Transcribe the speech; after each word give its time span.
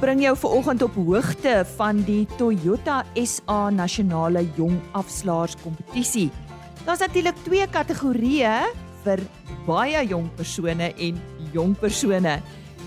bring 0.00 0.22
jou 0.24 0.32
vanoggend 0.36 0.82
op 0.82 0.94
hoogte 0.96 1.60
van 1.76 1.98
die 2.06 2.22
Toyota 2.38 3.02
SA 3.20 3.68
Nasionale 3.70 4.46
Jong 4.56 4.78
Afslaers 4.96 5.56
Kompetisie. 5.60 6.30
Daar's 6.86 7.02
natuurlik 7.04 7.36
twee 7.44 7.66
kategorieë 7.68 8.54
vir 9.04 9.20
baie 9.66 10.00
jong 10.08 10.30
persone 10.38 10.88
en 10.96 11.20
jong 11.52 11.76
persone. 11.80 12.38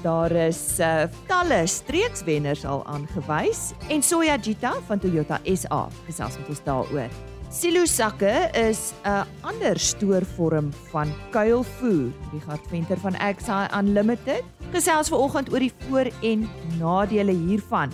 Daar 0.01 0.33
is 0.47 0.79
uh, 0.81 1.05
talle 1.29 1.61
streekswenners 1.69 2.65
al 2.65 2.81
aangewys 2.89 3.71
en 3.93 4.01
Soya 4.01 4.39
Gita 4.41 4.73
van 4.89 4.99
Toyota 4.99 5.37
SA 5.45 5.85
gesels 6.09 6.41
met 6.41 6.51
ons 6.55 6.65
daaroor. 6.65 7.32
Silo 7.53 7.83
sakke 7.85 8.49
is 8.57 8.93
'n 9.05 9.27
ander 9.45 9.77
stoorvorm 9.77 10.71
van 10.89 11.13
kuilvoer. 11.29 12.09
Die 12.31 12.41
gat 12.41 12.63
venter 12.69 12.97
van 12.97 13.13
Exa 13.13 13.69
Unlimited 13.79 14.41
gesels 14.73 15.09
ver 15.09 15.21
oggend 15.21 15.51
oor 15.53 15.59
die 15.59 15.73
voor 15.85 16.09
en 16.21 16.49
nadele 16.79 17.31
hiervan. 17.31 17.93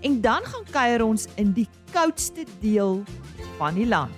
En 0.00 0.20
dan 0.20 0.42
gaan 0.44 0.64
kuier 0.70 1.02
ons 1.02 1.26
in 1.34 1.50
die 1.52 1.66
koudste 1.92 2.46
deel 2.60 3.02
van 3.58 3.74
die 3.74 3.86
land. 3.86 4.14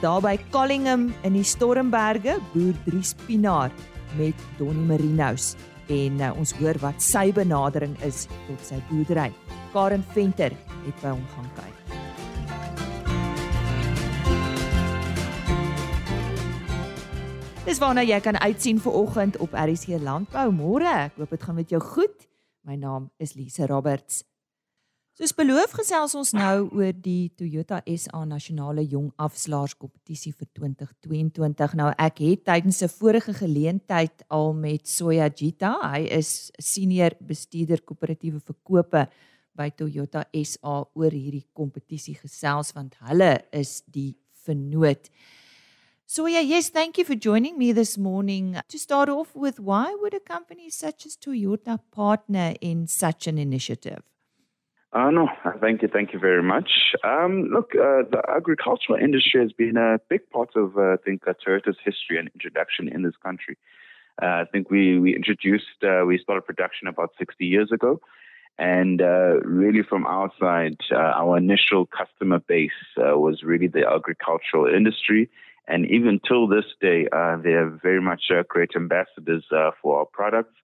Daar 0.00 0.20
by 0.20 0.38
Collingham 0.50 1.12
in 1.22 1.32
die 1.32 1.44
Stormberge 1.44 2.38
boer 2.54 2.74
Dries 2.86 3.14
Pinaar 3.26 3.70
met 4.16 4.34
Donnie 4.56 4.86
Marinos 4.86 5.54
en 5.88 6.20
uh, 6.20 6.32
ons 6.38 6.52
hoor 6.52 6.78
wat 6.80 7.02
sy 7.02 7.28
benadering 7.32 7.92
is 8.02 8.26
tot 8.48 8.64
sy 8.64 8.80
boerdery. 8.88 9.32
Karen 9.72 10.04
Venter 10.14 10.56
het 10.86 10.96
by 11.02 11.12
hom 11.12 11.26
gaan 11.36 11.52
kyk. 11.60 11.79
Dis 17.70 17.78
waarna 17.78 18.02
jy 18.02 18.16
kan 18.18 18.34
uitsien 18.42 18.80
vir 18.82 18.94
oggend 18.98 19.36
op 19.38 19.52
RC 19.54 20.00
Landbou 20.02 20.48
môre. 20.50 20.90
Ek 20.90 21.20
hoop 21.20 21.30
dit 21.30 21.44
gaan 21.46 21.54
met 21.54 21.70
jou 21.70 21.78
goed. 21.78 22.24
My 22.66 22.74
naam 22.74 23.04
is 23.22 23.36
Lise 23.38 23.68
Roberts. 23.70 24.24
Soos 25.14 25.30
beloof 25.38 25.76
gesels 25.78 26.16
ons 26.18 26.34
nou 26.34 26.66
oor 26.74 26.90
die 26.90 27.30
Toyota 27.38 27.78
SA 27.86 28.24
Nasionale 28.26 28.82
Jong 28.82 29.12
Afslaers 29.22 29.76
Kompetisie 29.78 30.34
vir 30.34 30.50
2022. 30.58 31.78
Nou 31.78 31.92
ek 31.94 32.18
het 32.26 32.44
tydens 32.50 32.82
'n 32.82 32.90
vorige 32.90 33.38
geleentheid 33.38 34.24
al 34.26 34.52
met 34.52 34.88
Soya 34.88 35.30
Gita, 35.30 35.78
hy 35.94 36.10
is 36.10 36.50
senior 36.58 37.14
bestuurder 37.20 37.84
koöperatiewe 37.86 38.40
verkope 38.40 39.06
by 39.54 39.70
Toyota 39.70 40.24
SA 40.32 40.88
oor 40.92 41.12
hierdie 41.12 41.46
kompetisie 41.52 42.18
gesels 42.18 42.72
want 42.72 42.96
hulle 42.98 43.44
is 43.52 43.84
die 43.86 44.16
vernoot. 44.42 45.06
So 46.12 46.26
yeah, 46.26 46.40
yes, 46.40 46.70
thank 46.70 46.98
you 46.98 47.04
for 47.04 47.14
joining 47.14 47.56
me 47.56 47.70
this 47.70 47.96
morning. 47.96 48.60
To 48.68 48.78
start 48.80 49.08
off 49.08 49.28
with, 49.32 49.60
why 49.60 49.94
would 50.00 50.12
a 50.12 50.18
company 50.18 50.68
such 50.68 51.06
as 51.06 51.16
Toyota 51.16 51.78
partner 51.92 52.54
in 52.60 52.88
such 52.88 53.28
an 53.28 53.38
initiative? 53.38 54.02
Uh, 54.92 55.12
no, 55.12 55.28
thank 55.60 55.82
you, 55.82 55.88
thank 55.88 56.12
you 56.12 56.18
very 56.18 56.42
much. 56.42 56.96
Um, 57.04 57.44
look, 57.52 57.76
uh, 57.76 58.02
the 58.10 58.22
agricultural 58.28 58.98
industry 58.98 59.40
has 59.40 59.52
been 59.52 59.76
a 59.76 60.00
big 60.08 60.28
part 60.30 60.48
of, 60.56 60.76
uh, 60.76 60.94
I 60.94 60.96
think, 60.96 61.28
uh, 61.28 61.34
Toyota's 61.46 61.78
history 61.84 62.18
and 62.18 62.28
introduction 62.34 62.88
in 62.88 63.02
this 63.02 63.14
country. 63.22 63.56
Uh, 64.20 64.42
I 64.42 64.44
think 64.50 64.68
we 64.68 64.98
we 64.98 65.14
introduced, 65.14 65.78
uh, 65.84 66.04
we 66.04 66.18
started 66.18 66.42
production 66.44 66.88
about 66.88 67.10
60 67.20 67.46
years 67.46 67.70
ago, 67.70 68.00
and 68.58 69.00
uh, 69.00 69.38
really 69.44 69.84
from 69.84 70.06
our 70.06 70.32
side, 70.40 70.78
uh, 70.90 70.96
our 71.22 71.38
initial 71.38 71.86
customer 71.86 72.40
base 72.40 72.82
uh, 72.98 73.16
was 73.16 73.44
really 73.44 73.68
the 73.68 73.88
agricultural 73.88 74.66
industry 74.66 75.30
and 75.70 75.86
even 75.86 76.20
till 76.26 76.46
this 76.46 76.64
day, 76.80 77.06
uh, 77.12 77.36
they 77.44 77.54
are 77.60 77.70
very 77.82 78.00
much 78.00 78.24
uh, 78.30 78.42
great 78.48 78.72
ambassadors 78.76 79.44
uh, 79.52 79.70
for 79.80 80.00
our 80.00 80.06
products. 80.06 80.56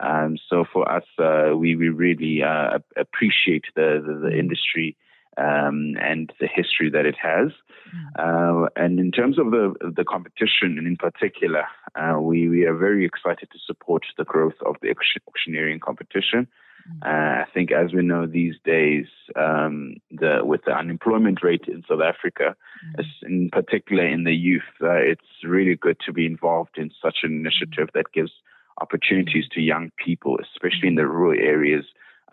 Um, 0.00 0.36
so 0.48 0.64
for 0.72 0.90
us, 0.90 1.04
uh, 1.18 1.56
we, 1.56 1.76
we 1.76 1.88
really 1.88 2.42
uh, 2.42 2.78
appreciate 2.96 3.66
the, 3.76 4.02
the, 4.04 4.28
the 4.28 4.38
industry 4.38 4.96
um, 5.36 5.94
and 6.00 6.32
the 6.40 6.46
history 6.46 6.90
that 6.90 7.06
it 7.06 7.16
has. 7.20 7.50
Mm. 7.94 8.64
Uh, 8.64 8.68
and 8.76 8.98
in 8.98 9.10
terms 9.10 9.38
of 9.38 9.50
the 9.50 9.74
the 9.80 10.04
competition, 10.04 10.78
in 10.78 10.96
particular, 10.96 11.64
uh, 11.94 12.18
we 12.20 12.48
we 12.48 12.64
are 12.64 12.76
very 12.76 13.04
excited 13.04 13.48
to 13.52 13.58
support 13.66 14.04
the 14.16 14.24
growth 14.24 14.54
of 14.64 14.76
the 14.80 14.94
auctioneering 15.28 15.80
competition. 15.80 16.46
Mm. 16.88 17.02
Uh, 17.02 17.42
I 17.42 17.46
think, 17.52 17.72
as 17.72 17.92
we 17.92 18.02
know 18.02 18.26
these 18.26 18.54
days, 18.64 19.06
um, 19.36 19.93
the 20.20 20.40
with 20.42 20.62
the 20.64 20.72
unemployment 20.72 21.42
rate 21.42 21.64
in 21.68 21.82
South 21.88 22.00
Africa, 22.02 22.56
mm. 22.96 23.04
in 23.22 23.50
particular 23.50 24.06
in 24.06 24.24
the 24.24 24.34
youth, 24.34 24.62
uh, 24.82 24.92
it's 24.94 25.44
really 25.44 25.76
good 25.76 25.98
to 26.06 26.12
be 26.12 26.26
involved 26.26 26.76
in 26.76 26.90
such 27.02 27.18
an 27.22 27.32
initiative 27.32 27.88
that 27.94 28.12
gives 28.12 28.32
opportunities 28.80 29.44
to 29.52 29.60
young 29.60 29.90
people, 30.04 30.38
especially 30.42 30.88
in 30.88 30.96
the 30.96 31.06
rural 31.06 31.38
areas, 31.38 31.84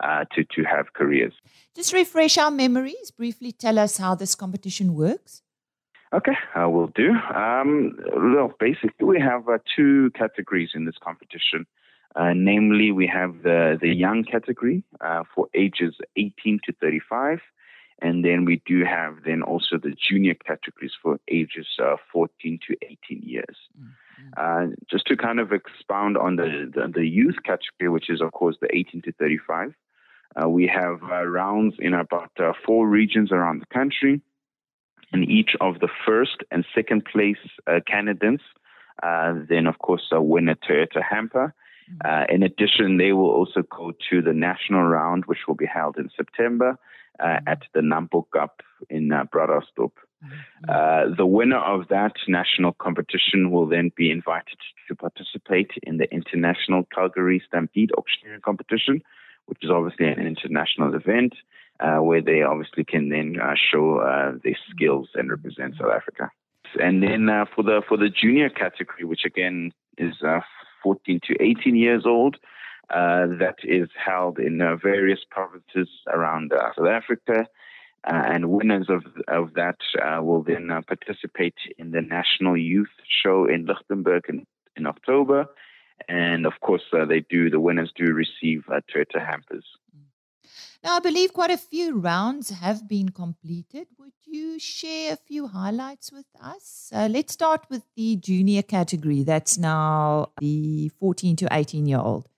uh, 0.02 0.24
to 0.34 0.44
to 0.44 0.62
have 0.64 0.92
careers. 0.94 1.32
Just 1.74 1.92
refresh 1.92 2.38
our 2.38 2.50
memories. 2.50 3.10
Briefly, 3.10 3.52
tell 3.52 3.78
us 3.78 3.98
how 3.98 4.14
this 4.14 4.34
competition 4.34 4.94
works. 4.94 5.42
Okay, 6.14 6.36
I 6.54 6.66
will 6.66 6.88
do. 6.88 7.12
Um, 7.34 7.96
well, 8.14 8.52
basically, 8.60 9.06
we 9.06 9.18
have 9.18 9.48
uh, 9.48 9.58
two 9.74 10.10
categories 10.14 10.70
in 10.74 10.84
this 10.84 10.96
competition. 11.02 11.66
Uh, 12.14 12.32
namely, 12.34 12.92
we 12.92 13.06
have 13.06 13.42
the, 13.42 13.78
the 13.80 13.88
young 13.88 14.22
category 14.22 14.84
uh, 15.00 15.22
for 15.34 15.48
ages 15.54 15.94
18 16.16 16.60
to 16.66 16.72
35. 16.80 17.40
And 18.02 18.24
then 18.24 18.44
we 18.44 18.60
do 18.66 18.84
have 18.84 19.18
then 19.24 19.42
also 19.42 19.78
the 19.78 19.94
junior 19.94 20.34
categories 20.34 20.92
for 21.00 21.20
ages 21.28 21.68
uh, 21.80 21.96
14 22.12 22.58
to 22.66 22.76
18 22.82 23.22
years. 23.22 23.56
Mm-hmm. 23.80 24.72
just 24.90 25.06
to 25.06 25.16
kind 25.16 25.40
of 25.40 25.52
expound 25.52 26.16
on 26.16 26.36
the, 26.36 26.70
the, 26.72 26.86
the, 26.92 27.06
youth 27.06 27.36
category, 27.44 27.88
which 27.88 28.10
is, 28.10 28.20
of 28.20 28.32
course, 28.32 28.56
the 28.60 28.68
18 28.74 29.02
to 29.02 29.12
35, 29.12 29.74
uh, 30.36 30.48
we 30.48 30.66
have 30.66 31.02
uh, 31.02 31.24
rounds 31.24 31.74
in 31.78 31.94
about 31.94 32.30
four 32.64 32.88
regions 32.88 33.32
around 33.32 33.60
the 33.60 33.74
country. 33.74 34.20
And 35.12 35.28
each 35.28 35.56
of 35.60 35.80
the 35.80 35.88
first 36.06 36.38
and 36.50 36.64
second 36.74 37.04
place 37.04 37.36
candidates, 37.86 38.42
then, 39.02 39.66
of 39.66 39.78
course, 39.78 40.08
win 40.10 40.18
a 40.18 40.22
winner 40.22 40.54
Toyota 40.54 41.02
hamper. 41.02 41.54
Uh, 42.04 42.24
in 42.28 42.42
addition, 42.42 42.96
they 42.96 43.12
will 43.12 43.30
also 43.30 43.62
go 43.62 43.92
to 44.10 44.22
the 44.22 44.32
national 44.32 44.82
round, 44.82 45.24
which 45.26 45.40
will 45.46 45.54
be 45.54 45.66
held 45.66 45.96
in 45.96 46.08
September 46.16 46.78
uh, 47.20 47.24
mm-hmm. 47.24 47.48
at 47.48 47.62
the 47.74 47.80
Nampo 47.80 48.24
Cup 48.32 48.62
in 48.90 49.08
uh. 49.08 49.90
Mm-hmm. 50.24 50.70
Uh, 50.70 51.14
the 51.16 51.26
winner 51.26 51.58
of 51.58 51.88
that 51.88 52.14
national 52.28 52.72
competition 52.74 53.50
will 53.50 53.66
then 53.66 53.90
be 53.96 54.10
invited 54.10 54.58
to 54.88 54.94
participate 54.94 55.70
in 55.82 55.98
the 55.98 56.10
International 56.12 56.86
Calgary 56.94 57.42
Stampede 57.46 57.90
Auctioneering 57.98 58.40
Competition, 58.40 59.02
which 59.46 59.58
is 59.62 59.70
obviously 59.70 60.06
an 60.06 60.26
international 60.26 60.94
event 60.94 61.34
uh, 61.80 61.98
where 61.98 62.22
they 62.22 62.42
obviously 62.42 62.84
can 62.84 63.08
then 63.08 63.36
uh, 63.42 63.54
show 63.54 63.98
uh, 63.98 64.32
their 64.44 64.56
skills 64.70 65.08
and 65.14 65.30
represent 65.30 65.74
South 65.76 65.90
Africa. 65.90 66.30
And 66.80 67.02
then 67.02 67.28
for 67.54 67.62
the 67.62 67.82
for 67.86 67.98
the 67.98 68.08
junior 68.08 68.48
category, 68.48 69.04
which 69.04 69.24
again 69.26 69.72
is 69.98 70.14
14 70.82 71.20
to 71.28 71.42
18 71.42 71.76
years 71.76 72.04
old. 72.06 72.36
Uh, 72.90 73.26
that 73.38 73.56
is 73.62 73.88
held 73.96 74.38
in 74.38 74.60
uh, 74.60 74.76
various 74.76 75.20
provinces 75.30 75.88
around 76.08 76.52
uh, 76.52 76.68
South 76.76 76.88
Africa. 76.88 77.46
Uh, 78.04 78.22
and 78.26 78.50
winners 78.50 78.88
of 78.90 79.04
of 79.28 79.54
that 79.54 79.76
uh, 80.02 80.20
will 80.20 80.42
then 80.42 80.70
uh, 80.70 80.80
participate 80.86 81.54
in 81.78 81.92
the 81.92 82.02
National 82.02 82.56
Youth 82.56 82.90
Show 83.08 83.46
in 83.46 83.64
Lichtenberg 83.64 84.24
in, 84.28 84.44
in 84.76 84.86
October. 84.86 85.46
And 86.08 86.44
of 86.44 86.54
course, 86.60 86.82
they 87.08 87.20
do. 87.30 87.48
The 87.48 87.60
winners 87.60 87.92
do 87.96 88.12
receive 88.12 88.64
Toyota 88.68 89.24
hampers. 89.24 89.64
Now, 90.84 90.96
I 90.96 91.00
believe 91.00 91.32
quite 91.32 91.50
a 91.50 91.56
few 91.56 91.98
rounds 91.98 92.50
have 92.50 92.88
been 92.88 93.10
completed. 93.10 93.86
Would 93.98 94.12
you 94.24 94.58
share 94.58 95.12
a 95.12 95.16
few 95.16 95.46
highlights 95.46 96.10
with 96.10 96.26
us? 96.40 96.90
Uh, 96.92 97.08
let's 97.10 97.32
start 97.32 97.66
with 97.70 97.84
the 97.96 98.16
junior 98.16 98.62
category. 98.62 99.22
That's 99.22 99.58
now 99.58 100.32
the 100.40 100.90
14 100.98 101.36
to 101.36 101.48
18 101.50 101.86
year 101.86 101.98
old. 101.98 102.28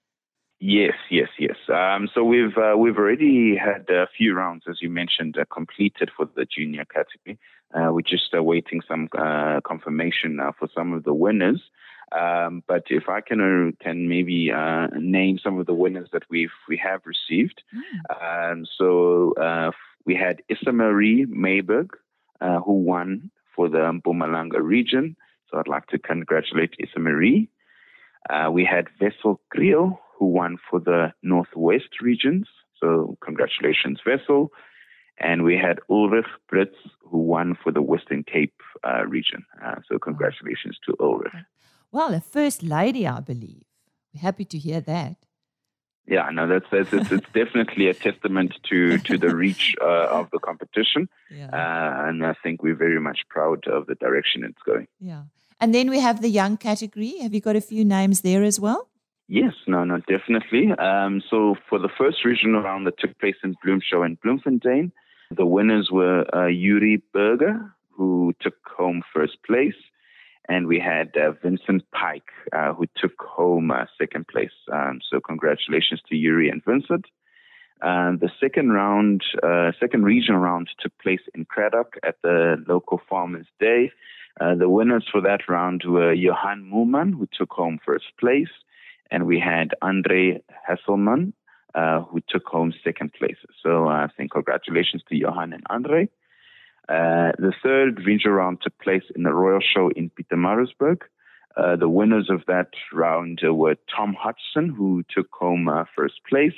Yes, 0.61 0.95
yes, 1.11 1.29
yes. 1.39 1.56
Um, 1.69 2.09
so 2.15 2.25
we've 2.25 2.56
uh, 2.56 2.75
we've 2.77 2.97
already 2.97 3.55
had 3.55 3.91
a 3.91 4.07
few 4.17 4.35
rounds, 4.35 4.65
as 4.69 4.79
you 4.81 4.89
mentioned, 4.89 5.37
uh, 5.37 5.45
completed 5.53 6.11
for 6.17 6.27
the 6.37 6.47
junior 6.47 6.87
category. 6.87 7.39
Uh, 7.75 7.93
we're 7.93 8.00
just 8.00 8.33
awaiting 8.33 8.81
some 8.89 9.09
uh, 9.19 9.61
confirmation 9.67 10.37
now 10.37 10.55
for 10.59 10.69
some 10.75 10.93
of 10.93 11.05
the 11.05 11.12
winners. 11.12 11.61
Um, 12.12 12.62
but 12.67 12.85
if 12.91 13.09
I 13.09 13.21
can 13.21 13.41
uh, 13.41 13.85
can 13.85 14.09
maybe 14.09 14.51
uh, 14.53 14.89
name 14.99 15.39
some 15.43 15.59
of 15.59 15.67
the 15.67 15.75
winners 15.75 16.09
that 16.12 16.25
we've 16.31 16.53
we 16.69 16.77
have 16.77 17.03
received, 17.05 17.62
mm. 17.75 18.53
um, 18.53 18.67
so 18.79 19.35
uh, 19.35 19.71
we 20.05 20.15
had 20.15 20.43
Issa 20.49 20.73
Marie 20.73 21.27
Mayberg, 21.27 21.91
uh, 22.41 22.61
who 22.61 22.75
won 22.75 23.31
for 23.55 23.69
the 23.69 23.79
Mpumalanga 23.79 24.61
region. 24.61 25.17
So 25.51 25.59
I'd 25.59 25.69
like 25.69 25.87
to 25.89 25.99
congratulate 25.99 26.75
Issa 26.79 26.99
Marie. 26.99 27.49
Uh, 28.29 28.50
we 28.50 28.65
had 28.65 28.89
Vessel 28.99 29.41
Grill, 29.50 30.00
who 30.19 30.27
won 30.27 30.59
for 30.71 30.81
the 30.81 31.12
Northwest 31.23 32.00
regions. 32.00 32.47
So 32.81 33.17
congratulations, 33.23 34.00
Vessel. 34.07 34.50
And 35.19 35.45
we 35.45 35.57
had 35.57 35.79
Ulrich 35.89 36.27
Britz, 36.49 36.75
who 37.09 37.19
won 37.19 37.57
for 37.62 37.71
the 37.71 37.83
Western 37.83 38.25
Cape 38.25 38.61
uh, 38.83 39.07
region. 39.07 39.45
so 39.89 39.99
congratulations 39.99 40.77
to 40.87 40.97
Ulrich. 40.99 41.33
Well, 41.94 42.12
a 42.12 42.20
first 42.20 42.64
lady, 42.64 43.06
I 43.06 43.20
believe. 43.20 43.62
We're 44.12 44.23
happy 44.23 44.44
to 44.46 44.58
hear 44.58 44.81
that. 44.81 45.14
Yeah, 46.08 46.29
no, 46.32 46.49
that's, 46.49 46.67
that's 46.73 46.93
it's, 46.93 47.12
it's 47.12 47.31
definitely 47.32 47.87
a 47.87 47.94
testament 47.94 48.52
to 48.69 48.99
to 48.99 49.17
the 49.17 49.32
reach 49.35 49.76
uh, 49.81 50.19
of 50.19 50.29
the 50.32 50.41
competition, 50.41 51.08
yeah. 51.31 51.50
uh, 51.52 52.08
and 52.08 52.26
I 52.26 52.35
think 52.43 52.64
we're 52.64 52.75
very 52.75 53.00
much 53.00 53.20
proud 53.29 53.69
of 53.69 53.87
the 53.87 53.94
direction 53.94 54.43
it's 54.43 54.62
going. 54.67 54.88
Yeah, 54.99 55.23
and 55.61 55.73
then 55.73 55.88
we 55.88 56.00
have 56.00 56.20
the 56.20 56.29
young 56.29 56.56
category. 56.56 57.12
Have 57.23 57.32
you 57.32 57.41
got 57.41 57.55
a 57.55 57.61
few 57.61 57.85
names 57.85 58.23
there 58.23 58.43
as 58.43 58.58
well? 58.58 58.88
Yes, 59.29 59.55
no, 59.69 59.85
no, 59.85 59.99
definitely. 60.14 60.73
Um, 60.73 61.23
so 61.31 61.55
for 61.69 61.79
the 61.79 61.93
first 61.97 62.25
regional 62.25 62.61
round 62.61 62.88
that 62.88 62.99
took 62.99 63.17
place 63.20 63.37
in 63.44 63.55
Bloemshow 63.64 64.05
and 64.05 64.20
Bloemfontein, 64.20 64.90
the 65.31 65.47
winners 65.47 65.90
were 65.93 66.25
uh, 66.35 66.49
Yuri 66.49 67.02
Berger, 67.12 67.73
who 67.97 68.35
took 68.40 68.56
home 68.76 69.02
first 69.14 69.38
place, 69.47 69.79
and 70.49 70.67
we 70.67 70.79
had 70.79 71.17
uh, 71.17 71.32
Vincent 71.43 71.82
Pike, 71.93 72.31
uh, 72.52 72.75
who 72.75 72.87
took 72.96 73.19
home 73.19 73.70
uh, 73.70 73.87
second 73.99 74.29
place. 74.29 74.56
Um, 74.73 75.00
so 75.11 75.20
congratulations 75.20 76.00
to 76.08 76.17
Yuri 76.17 76.49
and 76.49 76.62
Vincent. 76.64 77.06
the 77.81 78.31
second 78.41 78.73
round, 78.73 79.23
uh, 79.43 79.73
second 79.81 80.05
regional 80.05 80.41
round 80.41 80.69
took 80.81 80.93
place 80.99 81.23
in 81.35 81.44
Cradock 81.46 81.96
at 82.02 82.17
the 82.23 82.62
local 82.69 83.00
Farmers 83.08 83.46
Day. 83.58 83.91
Uh, 84.41 84.55
the 84.55 84.69
winners 84.69 85.06
for 85.11 85.20
that 85.20 85.49
round 85.49 85.82
were 85.87 86.12
Johan 86.12 86.69
Mulman, 86.73 87.14
who 87.14 87.29
took 87.32 87.52
home 87.52 87.79
first 87.85 88.06
place, 88.19 88.49
and 89.11 89.26
we 89.26 89.38
had 89.38 89.75
Andre 89.81 90.43
Hasselman, 90.69 91.32
uh, 91.75 92.00
who 92.00 92.20
took 92.29 92.47
home 92.47 92.73
second 92.82 93.12
place. 93.12 93.37
So 93.62 93.87
I 93.87 94.08
think 94.17 94.32
congratulations 94.32 95.02
to 95.08 95.17
Johan 95.17 95.52
and 95.52 95.62
Andre. 95.70 96.08
Uh, 96.89 97.33
the 97.39 97.53
third 97.63 98.05
regional 98.05 98.37
round 98.37 98.59
took 98.63 98.79
place 98.79 99.05
in 99.17 99.23
the 99.23 99.33
Royal 99.33 99.61
Show 99.61 99.91
in 99.97 100.11
Pietermaritzburg. 100.11 101.03
Uh, 101.57 101.77
the 101.77 101.89
winners 101.89 102.29
of 102.29 102.43
that 102.47 102.71
round 102.93 103.41
uh, 103.47 103.55
were 103.55 103.77
Tom 103.95 104.15
Hudson, 104.19 104.75
who 104.75 105.03
took 105.09 105.29
home 105.33 105.69
uh, 105.69 105.85
first 105.97 106.21
place, 106.29 106.57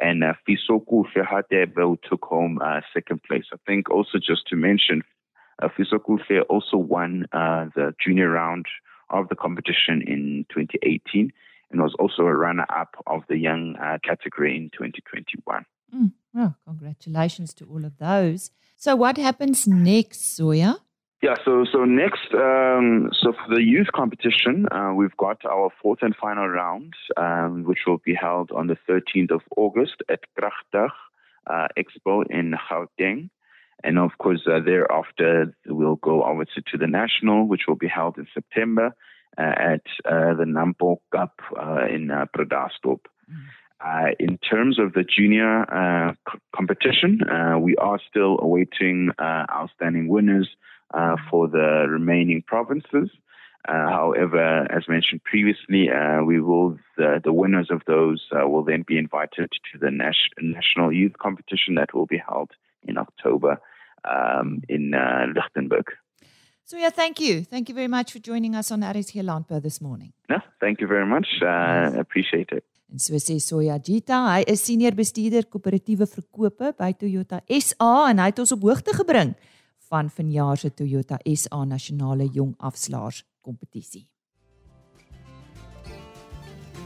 and 0.00 0.22
uh, 0.22 0.34
Fisoku 0.46 1.04
Fehatebe, 1.12 1.74
who 1.74 1.98
took 2.08 2.24
home 2.24 2.60
uh, 2.62 2.80
second 2.92 3.22
place. 3.24 3.46
I 3.52 3.56
think 3.66 3.90
also 3.90 4.18
just 4.18 4.46
to 4.48 4.56
mention, 4.56 5.02
uh, 5.60 5.68
Fisoku 5.68 6.18
Fe 6.26 6.40
also 6.42 6.76
won 6.76 7.26
the 7.32 7.94
junior 8.04 8.30
round 8.30 8.66
of 9.10 9.28
the 9.28 9.34
competition 9.34 10.02
in 10.06 10.44
2018 10.50 11.32
and 11.70 11.80
was 11.80 11.94
also 11.98 12.22
a 12.22 12.34
runner-up 12.34 13.02
of 13.06 13.22
the 13.28 13.38
young 13.38 13.74
category 14.04 14.56
in 14.56 14.70
2021. 14.70 15.64
Mm. 15.94 16.12
Oh, 16.36 16.54
congratulations 16.66 17.54
to 17.54 17.64
all 17.64 17.84
of 17.84 17.96
those. 17.98 18.50
So, 18.80 18.94
what 18.94 19.16
happens 19.16 19.66
next, 19.66 20.36
Zoya? 20.36 20.76
Yeah, 21.20 21.34
so 21.44 21.64
so 21.72 21.84
next, 21.84 22.32
um, 22.32 23.10
so 23.12 23.32
for 23.32 23.52
the 23.56 23.60
youth 23.60 23.88
competition, 23.92 24.66
uh, 24.70 24.92
we've 24.94 25.16
got 25.16 25.44
our 25.44 25.70
fourth 25.82 25.98
and 26.02 26.14
final 26.14 26.46
round, 26.46 26.94
um, 27.16 27.64
which 27.64 27.80
will 27.88 27.98
be 27.98 28.14
held 28.14 28.52
on 28.52 28.68
the 28.68 28.76
13th 28.88 29.32
of 29.32 29.40
August 29.56 29.96
at 30.08 30.20
Kragtag 30.38 30.90
uh, 31.48 31.66
Expo 31.76 32.22
in 32.30 32.54
Gauteng. 32.70 33.30
And 33.82 33.98
of 33.98 34.12
course, 34.18 34.42
uh, 34.46 34.60
thereafter, 34.64 35.52
we'll 35.66 35.96
go 35.96 36.22
over 36.22 36.44
to, 36.44 36.78
the 36.78 36.86
national, 36.86 37.48
which 37.48 37.62
will 37.66 37.76
be 37.76 37.88
held 37.88 38.16
in 38.16 38.28
September 38.32 38.94
uh, 39.36 39.42
at 39.42 39.86
uh, 40.04 40.34
the 40.34 40.44
Nampo 40.46 40.98
Cup 41.10 41.40
uh, 41.60 41.86
in 41.92 42.12
uh, 42.12 42.26
Bredasdorp. 42.36 43.00
Mm. 43.28 43.44
Uh, 43.80 44.08
in 44.18 44.38
terms 44.38 44.78
of 44.78 44.92
the 44.94 45.04
junior 45.04 45.62
uh, 45.72 46.12
c- 46.30 46.38
competition, 46.54 47.20
uh, 47.30 47.56
we 47.58 47.76
are 47.76 48.00
still 48.10 48.36
awaiting 48.40 49.10
uh, 49.18 49.44
outstanding 49.52 50.08
winners 50.08 50.48
uh, 50.94 51.14
for 51.30 51.46
the 51.46 51.86
remaining 51.88 52.42
provinces. 52.42 53.08
Uh, 53.68 53.88
however, 53.90 54.66
as 54.72 54.88
mentioned 54.88 55.22
previously, 55.22 55.88
we 56.26 56.40
will 56.40 56.76
the, 56.96 57.20
the, 57.22 57.32
winners 57.32 57.68
of 57.70 57.82
those 57.86 58.26
will 58.32 58.64
then 58.64 58.82
be 58.86 58.96
invited 58.96 59.50
to 59.70 59.78
the 59.78 59.90
nas- 59.90 60.16
national 60.40 60.90
youth 60.90 61.18
competition 61.18 61.74
that 61.74 61.92
will 61.94 62.06
be 62.06 62.20
held 62.28 62.50
in 62.84 62.96
October 62.96 63.60
um, 64.04 64.62
in 64.68 64.92
Lichtenburg. 65.34 65.84
So 66.64 66.76
yeah, 66.76 66.90
thank 66.90 67.20
you. 67.20 67.44
Thank 67.44 67.68
you 67.68 67.74
very 67.74 67.88
much 67.88 68.12
for 68.12 68.18
joining 68.18 68.54
us 68.54 68.70
on 68.70 68.82
Aris 68.82 69.12
Landbou 69.12 69.62
this 69.62 69.80
morning. 69.80 70.12
Yeah, 70.28 70.40
thank 70.60 70.80
you 70.80 70.86
very 70.86 71.06
much. 71.06 71.26
Uh, 71.42 71.92
appreciate 71.98 72.50
it. 72.52 72.64
En 72.88 72.98
so 72.98 73.18
sê 73.20 73.36
Soya 73.36 73.76
Gita, 73.84 74.22
hy 74.32 74.44
is 74.48 74.62
senior 74.64 74.94
bestuurder 74.96 75.44
koöperatiewe 75.52 76.06
verkope 76.08 76.72
by 76.78 76.94
Toyota 76.96 77.42
SA 77.52 78.08
en 78.08 78.22
hy 78.22 78.30
het 78.30 78.40
ons 78.40 78.54
op 78.56 78.64
hoogte 78.64 78.94
gebring 78.96 79.34
van 79.90 80.08
vanjaar 80.12 80.56
se 80.56 80.70
Toyota 80.72 81.18
SA 81.36 81.64
nasionale 81.68 82.30
jong 82.32 82.54
afslaers 82.56 83.24
kompetisie. 83.44 84.06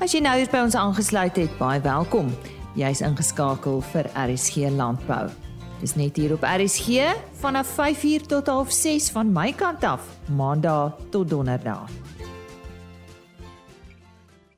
As 0.02 0.10
jy 0.10 0.24
nou 0.24 0.34
hier 0.34 0.50
by 0.50 0.64
ons 0.66 0.74
aangesluit 0.74 1.38
het, 1.38 1.54
baie 1.60 1.78
welkom. 1.84 2.32
Jy's 2.74 3.04
ingeskakel 3.06 3.78
vir 3.92 4.10
RSG 4.18 4.72
Landbou. 4.74 5.28
Dis 5.82 5.94
net 5.98 6.18
hier 6.18 6.34
op 6.34 6.42
RSG 6.42 7.12
vanaf 7.42 7.78
5:00 7.78 8.26
tot 8.26 8.50
6:30 8.50 9.12
van 9.14 9.32
my 9.32 9.52
kant 9.52 9.84
af, 9.84 10.02
Maandag 10.26 10.98
tot 11.10 11.30
Donderdag. 11.30 12.01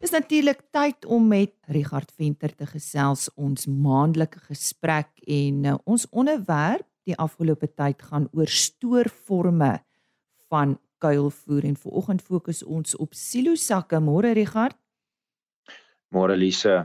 Dis 0.04 0.12
natuurlik 0.12 0.58
tyd 0.68 1.06
om 1.08 1.30
met 1.32 1.54
Richard 1.72 2.10
Venter 2.12 2.52
te 2.52 2.66
gesels 2.68 3.30
ons 3.40 3.64
maandelike 3.64 4.42
gesprek 4.50 5.08
en 5.24 5.62
uh, 5.64 5.76
ons 5.88 6.02
onderwerp 6.12 6.84
die 7.08 7.14
afgelope 7.16 7.70
tyd 7.72 8.02
gaan 8.10 8.26
oor 8.36 8.50
stoorforme 8.52 9.70
van 10.52 10.74
kuilvoer 11.00 11.64
en 11.70 11.78
vanoggend 11.80 12.20
fokus 12.20 12.60
ons 12.68 12.92
op 13.00 13.16
silosakke. 13.16 13.96
Môre 14.04 14.34
Richard. 14.36 14.76
Môre 16.12 16.36
Lise. 16.36 16.82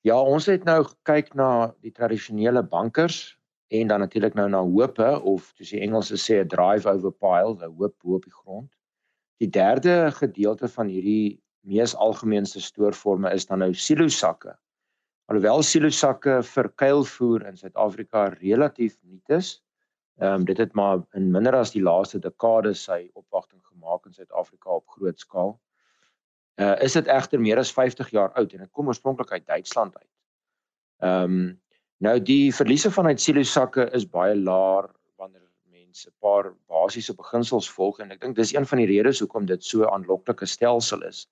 Ja, 0.00 0.16
ons 0.16 0.48
het 0.48 0.64
nou 0.64 0.78
gekyk 0.86 1.34
na 1.36 1.74
die 1.84 1.92
tradisionele 1.92 2.62
bankers 2.64 3.36
en 3.68 3.92
dan 3.92 4.00
natuurlik 4.00 4.38
nou 4.38 4.46
na 4.48 4.62
hoope 4.64 5.10
of 5.20 5.52
soos 5.58 5.74
die 5.74 5.82
Engelse 5.84 6.16
sê 6.16 6.40
'n 6.40 6.48
drive 6.48 6.88
over 6.88 7.12
pile, 7.12 7.52
'n 7.60 7.76
hoop 7.76 7.94
bo 8.00 8.16
op 8.16 8.24
die 8.24 8.38
grond. 8.40 8.72
Die 9.44 9.50
derde 9.50 10.08
gedeelte 10.16 10.72
van 10.72 10.88
hierdie 10.88 11.42
mees 11.68 11.94
algemeenste 11.96 12.60
stoorforme 12.60 13.30
is 13.34 13.46
dan 13.46 13.62
nou 13.62 13.72
silosakke. 13.74 14.54
Alhoewel 15.28 15.62
silosakke 15.66 16.38
vir 16.54 16.68
kuilvoer 16.80 17.44
in 17.50 17.58
Suid-Afrika 17.60 18.28
relatief 18.38 18.96
nuut 19.02 19.34
is, 19.36 19.58
ehm 20.18 20.40
um, 20.40 20.44
dit 20.48 20.58
het 20.58 20.72
maar 20.74 21.02
in 21.14 21.30
minder 21.30 21.54
as 21.54 21.74
die 21.74 21.82
laaste 21.84 22.18
dekade 22.18 22.72
sy 22.74 23.04
opwagting 23.14 23.60
gemaak 23.66 24.06
in 24.08 24.16
Suid-Afrika 24.16 24.80
op 24.80 24.96
groot 24.96 25.20
skaal. 25.20 25.52
Uh 26.58 26.74
is 26.82 26.96
dit 26.98 27.06
egter 27.06 27.40
meer 27.40 27.60
as 27.60 27.72
50 27.72 28.10
jaar 28.10 28.32
oud 28.40 28.52
en 28.52 28.64
dit 28.64 28.72
kom 28.72 28.88
oorspronklik 28.88 29.30
uit 29.32 29.46
Duitsland 29.46 29.96
uit. 29.98 30.12
Ehm 31.04 31.38
um, 31.38 31.60
nou 31.98 32.18
die 32.22 32.54
verliese 32.54 32.90
vanuit 32.94 33.20
silosakke 33.20 33.90
is 33.92 34.06
baie 34.06 34.34
laer 34.36 34.88
wanneer 35.18 35.44
mense 35.70 36.08
'n 36.08 36.14
paar 36.20 36.54
basiese 36.66 37.14
beginsels 37.14 37.70
volg 37.70 38.00
en 38.00 38.10
ek 38.10 38.20
dink 38.20 38.36
dis 38.36 38.54
een 38.54 38.66
van 38.66 38.78
die 38.78 38.86
redes 38.86 39.20
hoekom 39.20 39.46
dit 39.46 39.64
so 39.64 39.82
'n 39.82 39.92
aanloklike 39.92 40.46
stelsel 40.46 41.02
is 41.02 41.26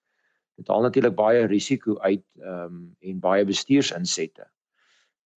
dit 0.56 0.68
haal 0.68 0.82
natuurlik 0.82 1.14
baie 1.14 1.46
risiko 1.46 1.98
uit 1.98 2.24
ehm 2.40 2.64
um, 2.64 2.96
en 3.00 3.20
baie 3.20 3.44
bestuursinsette. 3.44 4.46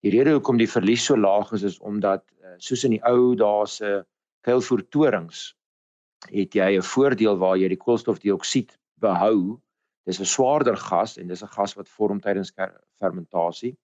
Die 0.07 0.13
rede 0.15 0.37
hoekom 0.37 0.59
die 0.59 0.71
verlies 0.71 1.05
so 1.05 1.17
laag 1.17 1.53
is 1.53 1.63
is 1.63 1.79
omdat 1.79 2.25
uh, 2.43 2.55
soos 2.59 2.85
in 2.85 2.95
die 2.97 3.05
ou 3.07 3.35
dae 3.35 3.67
se 3.67 4.05
kuilvoertorings 4.47 5.55
het 6.31 6.55
jy 6.55 6.77
'n 6.77 6.83
voordeel 6.83 7.39
waar 7.39 7.57
jy 7.59 7.69
die 7.69 7.83
koolstofdioksied 7.85 8.79
behou. 9.01 9.61
Dis 10.07 10.21
'n 10.21 10.25
swaarder 10.25 10.77
gas 10.77 11.19
en 11.19 11.29
dis 11.29 11.43
'n 11.43 11.55
gas 11.57 11.75
wat 11.75 11.89
vorm 11.89 12.21
tydens 12.21 12.53
fermentasie. 12.99 13.77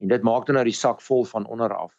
En 0.00 0.08
dit 0.08 0.22
maak 0.22 0.46
dan 0.46 0.54
nou 0.54 0.64
die 0.64 0.72
sak 0.74 1.00
vol 1.00 1.24
van 1.24 1.46
onder 1.46 1.74
af 1.74 1.94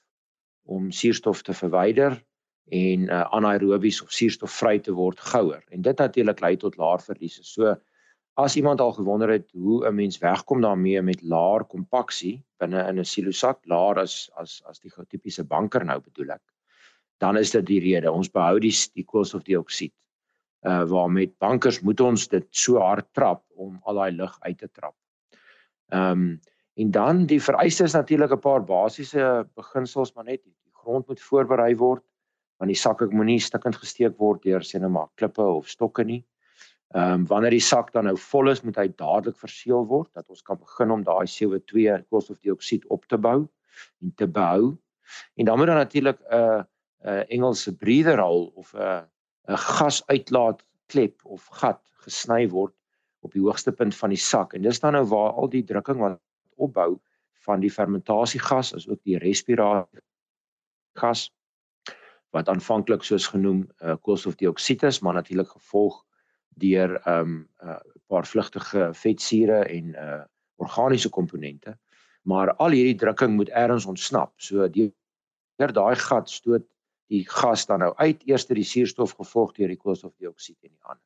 om 0.65 0.91
suurstof 0.91 1.41
te 1.41 1.53
verwyder 1.53 2.23
en 2.71 3.09
uh, 3.09 3.21
anaerobies 3.21 4.01
of 4.01 4.11
suurstofvry 4.11 4.79
te 4.79 4.91
word 4.91 5.19
gouer. 5.19 5.63
En 5.69 5.81
dit 5.81 5.97
natuurlik 5.97 6.39
lei 6.39 6.57
tot 6.57 6.77
laer 6.77 7.01
verliese. 7.01 7.43
So 7.43 7.75
As 8.33 8.55
iemand 8.57 8.81
al 8.81 8.93
gewonder 8.97 9.29
het 9.29 9.51
hoe 9.51 9.85
'n 9.87 9.95
mens 9.95 10.17
wegkom 10.17 10.61
daarmee 10.61 11.01
met 11.01 11.21
laer 11.21 11.63
kompaksie 11.63 12.43
binne 12.57 12.87
in 12.89 12.99
'n 12.99 13.05
silosak, 13.05 13.59
laer 13.65 13.99
as 13.99 14.29
as 14.35 14.63
as 14.65 14.79
die 14.79 14.91
tipiese 15.07 15.43
banker 15.43 15.85
nou 15.85 15.99
bedoel 16.01 16.31
ek, 16.31 16.41
dan 17.19 17.37
is 17.37 17.51
dit 17.51 17.65
die 17.65 17.79
rede. 17.79 18.11
Ons 18.11 18.31
behou 18.31 18.59
die 18.59 18.73
die 18.95 19.05
koolstofdioksied. 19.05 19.93
Uh 20.65 20.83
waar 20.83 21.11
met 21.11 21.37
bankers 21.37 21.81
moet 21.81 21.99
ons 21.99 22.27
dit 22.27 22.47
so 22.49 22.79
hard 22.79 23.05
trap 23.13 23.43
om 23.55 23.79
al 23.83 23.95
daai 23.95 24.11
lug 24.11 24.37
uit 24.39 24.57
te 24.57 24.69
trap. 24.71 24.95
Ehm 25.91 26.11
um, 26.11 26.39
en 26.75 26.91
dan 26.91 27.25
die 27.25 27.41
vereiste 27.41 27.83
is 27.83 27.93
natuurlik 27.93 28.31
'n 28.31 28.39
paar 28.39 28.63
basiese 28.63 29.47
beginsels, 29.55 30.13
maar 30.13 30.25
net 30.25 30.43
die 30.43 30.55
grond 30.71 31.07
moet 31.07 31.21
voorberei 31.21 31.75
word 31.75 32.03
want 32.57 32.69
die 32.69 32.79
sakke 32.79 33.07
moenie 33.11 33.39
stikkend 33.39 33.75
gesteek 33.75 34.17
word 34.17 34.43
deur 34.43 34.61
sê 34.61 34.79
net 34.79 34.89
maar 34.89 35.09
klippe 35.15 35.43
of 35.43 35.67
stokke 35.67 36.03
nie. 36.03 36.23
Ehm 36.93 37.13
um, 37.13 37.25
wanneer 37.27 37.55
die 37.55 37.63
sak 37.63 37.91
dan 37.91 38.05
nou 38.05 38.17
vol 38.17 38.51
is, 38.51 38.61
moet 38.61 38.77
hy 38.77 38.87
dadelik 38.93 39.37
verseël 39.41 39.85
word 39.89 40.11
dat 40.13 40.27
ons 40.29 40.43
kan 40.45 40.59
begin 40.61 40.91
om 40.93 41.03
daai 41.03 41.25
CO2 41.25 41.95
koolstofdioksied 42.13 42.85
op 42.93 43.07
te 43.09 43.17
bou 43.17 43.39
en 44.01 44.13
te 44.21 44.27
bou. 44.27 44.75
En 45.41 45.49
dan 45.49 45.57
moet 45.57 45.67
dan 45.71 45.81
natuurlik 45.81 46.19
'n 46.21 46.35
uh, 46.35 46.61
'n 47.03 47.09
uh, 47.09 47.23
Engelse 47.27 47.73
breather 47.75 48.21
hole 48.21 48.51
of 48.53 48.73
'n 48.73 48.77
uh, 48.77 49.01
'n 49.47 49.57
gasuitlaat 49.57 50.63
klep 50.87 51.25
of 51.25 51.47
gat 51.59 51.81
gesny 52.05 52.47
word 52.49 52.73
op 53.23 53.33
die 53.33 53.41
hoogste 53.41 53.71
punt 53.71 53.95
van 53.95 54.09
die 54.13 54.19
sak 54.19 54.53
en 54.53 54.61
dis 54.61 54.79
dan 54.79 54.93
nou 54.93 55.03
waar 55.11 55.33
al 55.33 55.49
die 55.49 55.63
drukking 55.63 55.99
wat 55.99 56.19
opbou 56.55 56.99
van 57.45 57.59
die 57.59 57.71
fermentasiegas 57.71 58.73
as 58.77 58.87
ook 58.87 59.01
die 59.03 59.17
respirasie 59.17 60.03
gas 60.99 61.31
wat 62.35 62.49
aanvanklik 62.49 63.03
soos 63.03 63.27
genoem 63.27 63.63
uh, 63.81 63.95
koolstofdioksied 64.01 64.83
is 64.83 65.01
maar 65.01 65.13
natuurlik 65.19 65.49
gevolg 65.49 66.03
deur 66.55 66.99
'n 67.05 67.19
um, 67.19 67.49
uh, 67.63 67.79
paar 68.07 68.25
vlugtige 68.27 68.93
vetsure 68.93 69.63
en 69.65 69.95
uh 69.95 70.23
organiese 70.61 71.09
komponente 71.09 71.77
maar 72.23 72.53
al 72.55 72.71
hierdie 72.71 72.95
drukking 72.95 73.35
moet 73.35 73.49
eers 73.49 73.85
ontsnap 73.85 74.31
so 74.37 74.67
deur 74.69 75.73
daai 75.73 75.95
gat 75.95 76.29
stoot 76.29 76.67
die 77.13 77.23
gas 77.29 77.65
dan 77.69 77.83
nou 77.83 77.91
uit 78.01 78.23
eers 78.29 78.47
die 78.49 78.65
suurstof 78.65 79.15
gevolg 79.19 79.53
deur 79.57 79.71
die 79.71 79.79
koolstofdioksied 79.79 80.57
en 80.63 80.71
die 80.71 80.83
ander. 80.83 81.05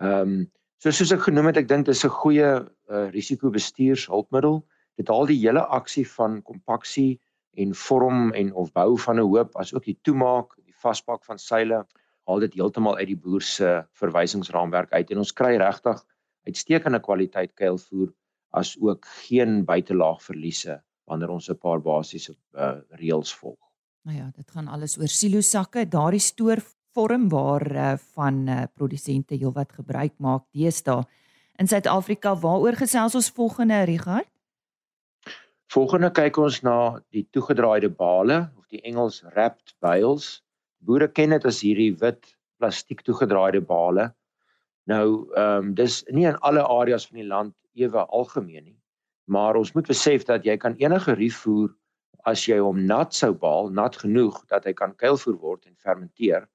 Ehm 0.00 0.38
um, 0.38 0.46
so 0.78 0.92
soos 0.94 1.10
ek 1.10 1.24
genoem 1.26 1.48
het, 1.50 1.56
ek 1.58 1.68
dink 1.68 1.88
dis 1.88 2.04
'n 2.06 2.14
goeie 2.22 2.50
uh, 2.62 3.06
risikobestuurshulpmiddel. 3.10 4.60
Dit 4.96 5.08
haal 5.10 5.26
die 5.26 5.40
hele 5.40 5.64
aksie 5.74 6.06
van 6.06 6.38
kompaksie 6.42 7.18
en 7.58 7.74
vorm 7.74 8.30
en 8.32 8.52
of 8.54 8.70
bou 8.72 8.94
van 8.96 9.18
'n 9.18 9.26
hoop 9.26 9.56
as 9.56 9.74
ook 9.74 9.84
die 9.84 9.98
toemaak, 10.02 10.54
die 10.62 10.74
vaspak 10.84 11.24
van 11.24 11.38
seile, 11.38 11.84
haal 12.28 12.44
dit 12.44 12.58
heeltemal 12.60 12.98
uit 13.00 13.08
die 13.08 13.18
boer 13.18 13.44
se 13.44 13.70
verwysingsraamwerk 14.00 14.92
uit 14.92 15.10
en 15.10 15.22
ons 15.24 15.32
kry 15.32 15.54
regtig 15.60 16.02
uitstekende 16.48 17.00
kwaliteit 17.04 17.54
kuilvoer 17.56 18.12
as 18.56 18.74
ook 18.80 19.06
geen 19.24 19.64
buitelaagverliese 19.68 20.80
wanneer 21.08 21.32
ons 21.32 21.48
'n 21.48 21.56
paar 21.56 21.80
basiese 21.80 22.34
uh, 22.52 22.80
reëls 23.00 23.32
volg. 23.34 23.58
Nou 24.04 24.16
ja, 24.16 24.30
dit 24.36 24.50
gaan 24.50 24.68
alles 24.68 24.98
oor 24.98 25.08
silo 25.08 25.40
sakke, 25.40 25.88
daardie 25.88 26.20
stoorvorm 26.20 27.28
waar 27.28 27.66
uh, 27.72 27.96
van 28.16 28.48
uh, 28.48 28.62
produsente 28.74 29.34
heelwat 29.34 29.72
gebruik 29.72 30.12
maak 30.18 30.44
deesdae 30.52 31.04
in 31.58 31.66
Suid-Afrika. 31.66 32.36
Waaroor 32.36 32.76
gesels 32.76 33.14
ons 33.14 33.30
volgende, 33.30 33.82
Richard? 33.84 34.28
Volgende 35.68 36.10
kyk 36.10 36.36
ons 36.36 36.62
na 36.62 37.00
die 37.12 37.26
toegedraaide 37.30 37.90
bale 37.90 38.50
of 38.56 38.66
die 38.72 38.80
Engels 38.80 39.22
wrapped 39.34 39.74
bales. 39.80 40.42
Boere 40.86 41.08
ken 41.08 41.30
dit 41.30 41.44
as 41.44 41.60
hierdie 41.64 41.94
wit 42.00 42.34
plastiek 42.58 43.02
toegedraaide 43.06 43.60
bale. 43.60 44.10
Nou, 44.88 45.28
ehm 45.36 45.70
um, 45.70 45.74
dis 45.74 46.00
nie 46.14 46.26
in 46.30 46.38
alle 46.48 46.62
areas 46.62 47.06
van 47.08 47.20
die 47.20 47.28
land 47.28 47.54
ewe 47.78 48.04
algemeen 48.06 48.64
nie, 48.64 48.78
maar 49.26 49.56
ons 49.56 49.74
moet 49.74 49.86
besef 49.86 50.24
dat 50.24 50.46
jy 50.46 50.56
kan 50.56 50.76
enige 50.80 51.14
rietvoer 51.18 51.74
as 52.26 52.46
jy 52.48 52.58
hom 52.58 52.80
nat 52.86 53.14
sou 53.14 53.32
baal, 53.34 53.68
nat 53.70 53.96
genoeg 54.00 54.40
dat 54.52 54.64
hy 54.64 54.72
kan 54.76 54.94
kuilvoer 55.02 55.36
word 55.42 55.66
en 55.68 55.76
fermenteer, 55.76 56.48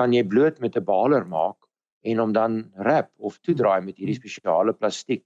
kan 0.00 0.12
jy 0.12 0.24
bloot 0.26 0.60
met 0.60 0.76
'n 0.76 0.84
baler 0.84 1.24
maak 1.24 1.58
en 2.04 2.18
hom 2.18 2.32
dan 2.32 2.72
wrap 2.76 3.10
of 3.18 3.38
toedraai 3.40 3.80
met 3.84 3.96
hierdie 3.96 4.18
spesiale 4.18 4.72
plastiek. 4.72 5.24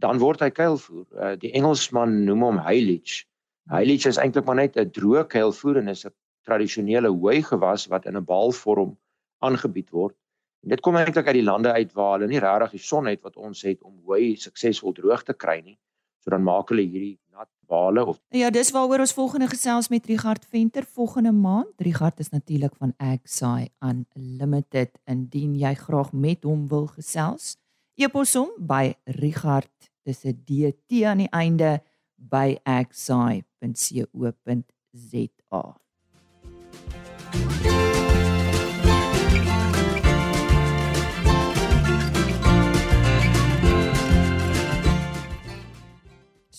Dan 0.00 0.18
word 0.18 0.40
hy 0.40 0.50
kuilvoer. 0.50 1.06
Uh, 1.14 1.36
die 1.36 1.52
Engelsman 1.52 2.24
noem 2.24 2.42
hom 2.42 2.58
haylage. 2.58 3.24
Haylage 3.70 4.08
is 4.08 4.18
eintlik 4.18 4.46
maar 4.46 4.60
net 4.60 4.76
'n 4.76 4.90
droë 4.90 5.28
kuilvoer 5.28 5.78
en 5.78 5.88
is 5.88 6.04
'n 6.04 6.12
tradisionele 6.46 7.08
hooi 7.08 7.42
gewas 7.42 7.86
wat 7.86 8.06
in 8.06 8.16
'n 8.16 8.24
baalvorm 8.24 8.98
aangebied 9.38 9.90
word. 9.90 10.16
En 10.62 10.68
dit 10.68 10.80
kom 10.80 10.96
eintlik 10.96 11.26
uit 11.26 11.34
die 11.34 11.42
lande 11.42 11.72
uit 11.72 11.92
waar 11.92 12.18
hulle 12.18 12.30
nie 12.30 12.38
regtig 12.38 12.70
die 12.70 12.86
son 12.86 13.06
het 13.06 13.22
wat 13.22 13.36
ons 13.36 13.62
het 13.62 13.82
om 13.82 14.00
hooi 14.06 14.36
suksesvol 14.36 14.92
droog 14.92 15.22
te 15.22 15.34
kry 15.34 15.60
nie. 15.64 15.78
So 16.22 16.30
dan 16.30 16.42
maak 16.46 16.68
hulle 16.70 16.84
hierdie 16.86 17.18
nat 17.34 17.48
bale 17.66 18.04
of 18.06 18.20
Ja, 18.28 18.50
dis 18.50 18.70
waaroor 18.70 18.98
ons 18.98 19.12
volgende 19.12 19.48
gesels 19.50 19.88
met 19.88 20.06
Richard 20.06 20.44
Venter 20.46 20.84
volgende 20.84 21.32
maand. 21.32 21.80
Richard 21.82 22.18
is 22.20 22.28
natuurlik 22.30 22.76
van 22.78 22.94
Agsai 22.96 23.68
Unlimited. 23.80 24.98
Indien 25.04 25.54
jy 25.58 25.74
graag 25.74 26.12
met 26.12 26.44
hom 26.44 26.68
wil 26.68 26.86
gesels, 26.86 27.56
e-pos 27.94 28.34
hom 28.34 28.50
by 28.58 28.94
Richard 29.04 29.90
dis 30.06 30.24
'n 30.24 30.42
DT 30.46 31.02
aan 31.04 31.18
die 31.18 31.30
einde 31.30 31.82
by 32.16 32.58
agsai.co.za. 32.62 33.42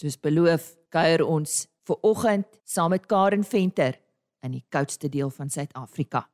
Soos 0.04 0.18
beloof, 0.20 0.66
kuier 0.92 1.22
ons 1.24 1.52
ver 1.88 2.02
oggend 2.04 2.58
saam 2.68 2.92
met 2.92 3.06
Karen 3.08 3.46
Venter 3.48 3.96
in 4.44 4.52
die 4.52 4.66
koudste 4.68 5.08
deel 5.08 5.30
van 5.32 5.48
Suid-Afrika. 5.48 6.26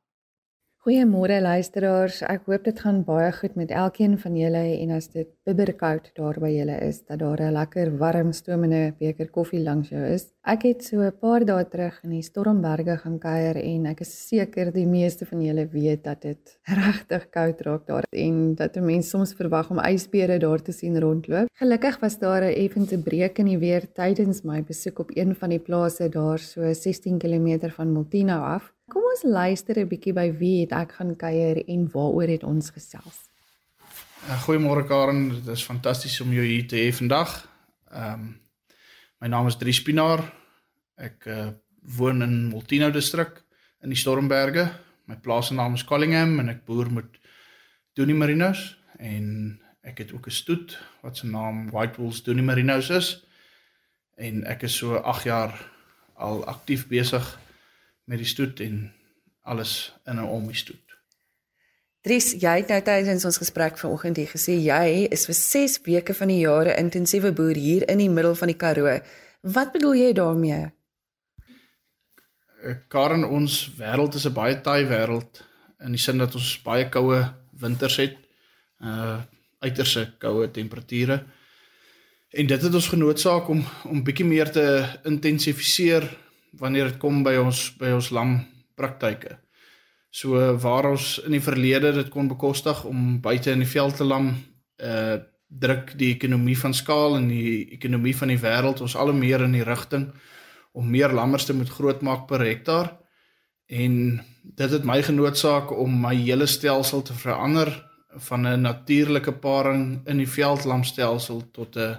Goeiemôre 0.80 1.42
luisteraars. 1.44 2.22
Ek 2.24 2.46
hoop 2.48 2.62
dit 2.64 2.78
gaan 2.80 3.02
baie 3.04 3.26
goed 3.36 3.56
met 3.60 3.68
elkeen 3.76 4.14
van 4.22 4.36
julle 4.40 4.62
en 4.78 4.94
as 4.96 5.10
dit 5.12 5.28
bibberkoud 5.44 6.06
daar 6.16 6.38
by 6.40 6.48
julle 6.54 6.78
is, 6.86 7.02
dat 7.04 7.20
daar 7.20 7.42
'n 7.44 7.52
lekker 7.52 7.90
warm 8.00 8.30
stomende 8.32 8.94
beker 8.98 9.28
koffie 9.28 9.60
langs 9.60 9.90
jou 9.90 10.00
is. 10.00 10.32
Ek 10.42 10.62
het 10.62 10.82
so 10.82 11.02
'n 11.02 11.12
paar 11.20 11.44
dae 11.44 11.64
terug 11.68 12.00
in 12.02 12.10
die 12.10 12.22
Stormberge 12.22 12.96
gaan 12.96 13.18
kuier 13.18 13.56
en 13.56 13.86
ek 13.86 14.00
is 14.00 14.28
seker 14.28 14.72
die 14.72 14.86
meeste 14.86 15.26
van 15.26 15.42
julle 15.42 15.68
weet 15.68 16.02
dat 16.04 16.22
dit 16.22 16.58
regtig 16.84 17.28
koud 17.30 17.60
raak 17.60 17.86
daar 17.86 18.04
en 18.10 18.54
dat 18.54 18.76
'n 18.76 18.86
mens 18.86 19.10
soms 19.10 19.34
verwag 19.34 19.70
om 19.70 19.84
ysbere 19.84 20.38
daar 20.38 20.62
te 20.62 20.72
sien 20.72 20.98
rondloop. 20.98 21.48
Gelukkig 21.60 22.00
was 22.00 22.18
daar 22.18 22.42
'n 22.42 22.56
effense 22.56 22.98
breek 23.02 23.38
in 23.38 23.46
die 23.46 23.58
weer 23.58 23.84
tydens 23.92 24.42
my 24.44 24.62
besoek 24.62 24.98
op 24.98 25.10
een 25.14 25.34
van 25.34 25.50
die 25.50 25.60
plase 25.60 26.08
daar 26.08 26.38
so 26.38 26.72
16 26.72 27.18
km 27.18 27.68
van 27.68 27.92
Multino 27.92 28.40
af. 28.40 28.72
Kom 28.90 29.04
ons 29.06 29.22
luister 29.22 29.78
'n 29.78 29.86
bietjie 29.86 30.12
by 30.12 30.32
wie 30.34 30.60
het 30.60 30.72
ek 30.74 30.92
gaan 30.98 31.14
kuier 31.16 31.62
en 31.62 31.82
waaroor 31.92 32.26
het 32.26 32.42
ons 32.42 32.70
gesels. 32.74 33.18
Uh, 34.26 34.34
Goeiemôre 34.42 34.82
Karen, 34.86 35.28
dit 35.28 35.46
is 35.46 35.62
fantasties 35.62 36.20
om 36.20 36.32
jou 36.32 36.42
hier 36.44 36.66
te 36.66 36.76
hê 36.76 36.90
vandag. 36.92 37.46
Ehm 37.92 38.12
um, 38.12 38.40
my 39.20 39.28
naam 39.28 39.46
is 39.46 39.56
Dries 39.56 39.82
Pinaar. 39.82 40.24
Ek 40.96 41.26
uh, 41.26 41.48
woon 41.98 42.22
in 42.22 42.48
Multino 42.48 42.90
distrik 42.90 43.44
in 43.82 43.94
die 43.94 43.98
Stormberge. 43.98 44.66
My 45.06 45.16
plaasnaam 45.16 45.74
is 45.74 45.84
Collingham 45.84 46.40
en 46.40 46.48
ek 46.48 46.64
boer 46.64 46.90
met 46.90 47.20
Doenie 47.94 48.16
Marinos 48.16 48.76
en 48.98 49.60
ek 49.82 49.98
het 49.98 50.12
ook 50.12 50.26
'n 50.26 50.30
stoet 50.34 50.78
wat 51.02 51.16
se 51.16 51.26
naam 51.26 51.70
White 51.70 52.00
Wolves 52.00 52.22
Doenie 52.22 52.44
Marinos 52.44 52.90
is. 52.90 53.24
En 54.16 54.44
ek 54.44 54.62
is 54.62 54.76
so 54.76 54.96
8 54.96 55.24
jaar 55.24 55.70
al 56.14 56.44
aktief 56.44 56.88
besig 56.88 57.38
met 58.10 58.18
die 58.18 58.26
stoet 58.26 58.60
en 58.64 58.88
alles 59.46 59.92
in 60.04 60.18
en 60.18 60.26
om 60.26 60.46
die 60.50 60.58
stoet. 60.58 60.86
Dries, 62.02 62.32
jy 62.40 62.54
het 62.62 62.70
nou 62.72 62.80
tydens 62.82 63.26
ons 63.28 63.38
gesprek 63.38 63.76
vanoggend 63.78 64.16
hier 64.16 64.30
gesê 64.30 64.56
jy 64.56 65.06
is 65.12 65.26
vir 65.28 65.36
6 65.36 65.80
weke 65.84 66.16
van 66.16 66.32
die 66.32 66.40
jare 66.40 66.74
intensiewe 66.80 67.30
boer 67.36 67.58
hier 67.60 67.84
in 67.92 68.00
die 68.00 68.08
middel 68.10 68.34
van 68.40 68.50
die 68.50 68.56
Karoo. 68.56 68.94
Wat 69.56 69.74
bedoel 69.74 69.98
jy 69.98 70.12
daarmee? 70.16 70.70
Eh, 72.64 72.78
Karen, 72.88 73.24
ons 73.24 73.60
wêreld 73.78 74.16
is 74.16 74.26
'n 74.26 74.32
baie 74.32 74.60
taai 74.60 74.88
wêreld 74.88 75.44
in 75.84 75.92
die 75.92 76.00
sin 76.00 76.18
dat 76.18 76.34
ons 76.34 76.62
baie 76.62 76.88
koue 76.88 77.20
winters 77.60 77.96
het. 77.96 78.16
Uh 78.80 79.20
uiterse 79.60 80.12
koue 80.18 80.50
temperature. 80.50 81.24
En 82.30 82.46
dit 82.46 82.62
het 82.62 82.74
ons 82.74 82.88
genoodsaak 82.88 83.48
om 83.48 83.64
om 83.84 84.02
bietjie 84.02 84.24
meer 84.24 84.50
te 84.50 84.64
intensifiseer 85.04 86.08
wanneer 86.58 86.84
dit 86.84 86.98
kom 86.98 87.22
by 87.22 87.36
ons 87.36 87.70
by 87.78 87.92
ons 87.94 88.10
lam 88.10 88.38
praktyke. 88.74 89.38
So 90.10 90.56
waar 90.58 90.90
ons 90.90 91.18
in 91.24 91.36
die 91.36 91.44
verlede 91.44 91.92
dit 91.92 92.08
kon 92.10 92.28
bekostig 92.28 92.84
om 92.84 93.20
buite 93.22 93.52
in 93.52 93.62
die 93.62 93.70
veld 93.70 93.96
te 93.96 94.04
lam, 94.04 94.34
uh 94.78 95.18
druk 95.50 95.96
die 95.98 96.12
ekonomie 96.14 96.54
van 96.54 96.70
skaal 96.70 97.16
en 97.16 97.24
die 97.26 97.72
ekonomie 97.74 98.12
van 98.14 98.30
die 98.30 98.38
wêreld 98.38 98.80
ons 98.84 98.94
al 98.94 99.10
hoe 99.10 99.18
meer 99.18 99.42
in 99.42 99.56
die 99.56 99.64
rigting 99.66 100.04
om 100.78 100.86
meer 100.86 101.10
lammers 101.10 101.48
te 101.48 101.56
moet 101.58 101.72
grootmaak 101.74 102.28
per 102.30 102.44
hektaar. 102.46 102.92
En 103.66 104.20
dit 104.42 104.70
het 104.70 104.86
my 104.86 105.00
genoodsaak 105.02 105.72
om 105.74 105.96
my 106.04 106.14
hele 106.14 106.46
stelsel 106.46 107.02
te 107.02 107.16
verander 107.18 107.72
van 108.28 108.46
'n 108.46 108.60
natuurlike 108.60 109.32
paring 109.32 110.06
in 110.06 110.18
die 110.18 110.28
veldlamstelsel 110.28 111.50
tot 111.50 111.76
'n 111.76 111.98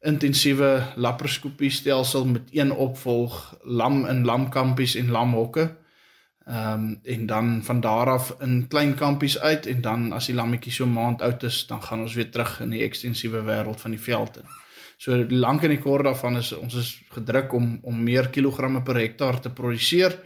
intensiewe 0.00 0.82
laparoskopie 0.96 1.70
stelsel 1.70 2.24
met 2.26 2.48
een 2.50 2.72
opvolg 2.72 3.56
lam 3.62 4.06
in 4.06 4.24
lamkampies 4.24 4.94
en 4.94 5.10
lamhokke. 5.10 5.76
Ehm 6.44 6.72
um, 6.72 7.00
en 7.02 7.26
dan 7.26 7.64
van 7.64 7.80
daar 7.80 8.06
af 8.10 8.34
in 8.40 8.66
klein 8.68 8.94
kampies 8.94 9.38
uit 9.38 9.66
en 9.66 9.80
dan 9.80 10.12
as 10.12 10.26
die 10.26 10.34
lammetjie 10.34 10.72
so 10.72 10.86
maand 10.86 11.22
oud 11.22 11.42
is, 11.42 11.66
dan 11.66 11.82
gaan 11.82 12.00
ons 12.00 12.14
weer 12.14 12.30
terug 12.30 12.60
in 12.60 12.70
die 12.70 12.82
ekstensiewe 12.82 13.42
wêreld 13.44 13.80
van 13.80 13.90
die 13.90 14.00
veld 14.00 14.36
in. 14.36 14.48
So 14.96 15.24
lank 15.28 15.62
en 15.62 15.68
die 15.68 15.78
kort 15.78 16.04
daarvan 16.04 16.36
is 16.36 16.52
ons 16.52 16.74
is 16.74 17.02
gedruk 17.12 17.52
om 17.52 17.78
om 17.82 18.02
meer 18.02 18.28
kilogramme 18.28 18.82
per 18.82 18.96
hektaar 18.96 19.40
te 19.40 19.50
produseer 19.50 20.18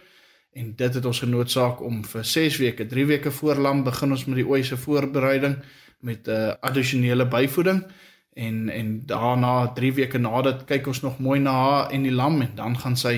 en 0.52 0.72
dit 0.76 0.94
het 0.94 1.04
ons 1.04 1.18
genoodsaak 1.18 1.82
om 1.82 2.04
vir 2.04 2.24
6 2.24 2.56
weke, 2.62 2.86
3 2.86 3.06
weke 3.06 3.30
voor 3.30 3.58
lam 3.58 3.84
begin 3.84 4.10
ons 4.10 4.24
met 4.24 4.36
die 4.36 4.46
ooi 4.46 4.62
se 4.64 4.76
voorbereiding 4.76 5.56
met 6.00 6.28
'n 6.28 6.30
uh, 6.30 6.52
addisionele 6.60 7.26
byvoeding 7.26 7.84
en 8.34 8.68
en 8.68 9.06
daarna 9.06 9.72
3 9.72 9.92
weke 9.92 10.18
nadat 10.18 10.64
kyk 10.64 10.86
ons 10.86 11.00
nog 11.00 11.18
mooi 11.18 11.40
na 11.40 11.52
haar 11.52 11.90
en 11.90 12.02
die 12.02 12.12
lam 12.12 12.40
en 12.40 12.54
dan 12.54 12.78
gaan 12.78 12.96
sy 12.96 13.14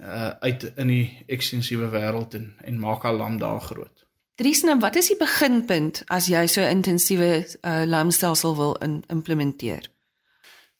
uh, 0.00 0.28
uit 0.40 0.72
in 0.76 0.86
die 0.86 1.24
ekstensiewe 1.26 1.90
wêreld 1.90 2.34
en 2.34 2.54
en 2.64 2.78
maak 2.78 3.02
haar 3.02 3.14
lam 3.14 3.38
daar 3.38 3.60
groot. 3.60 4.06
Trisna, 4.34 4.78
wat 4.78 4.96
is 4.96 5.10
die 5.12 5.18
beginpunt 5.20 6.02
as 6.08 6.26
jy 6.32 6.46
so 6.48 6.64
intensiewe 6.64 7.44
uh, 7.44 7.82
lamstelsel 7.86 8.56
wil 8.56 8.74
in, 8.80 9.02
implementeer? 9.12 9.90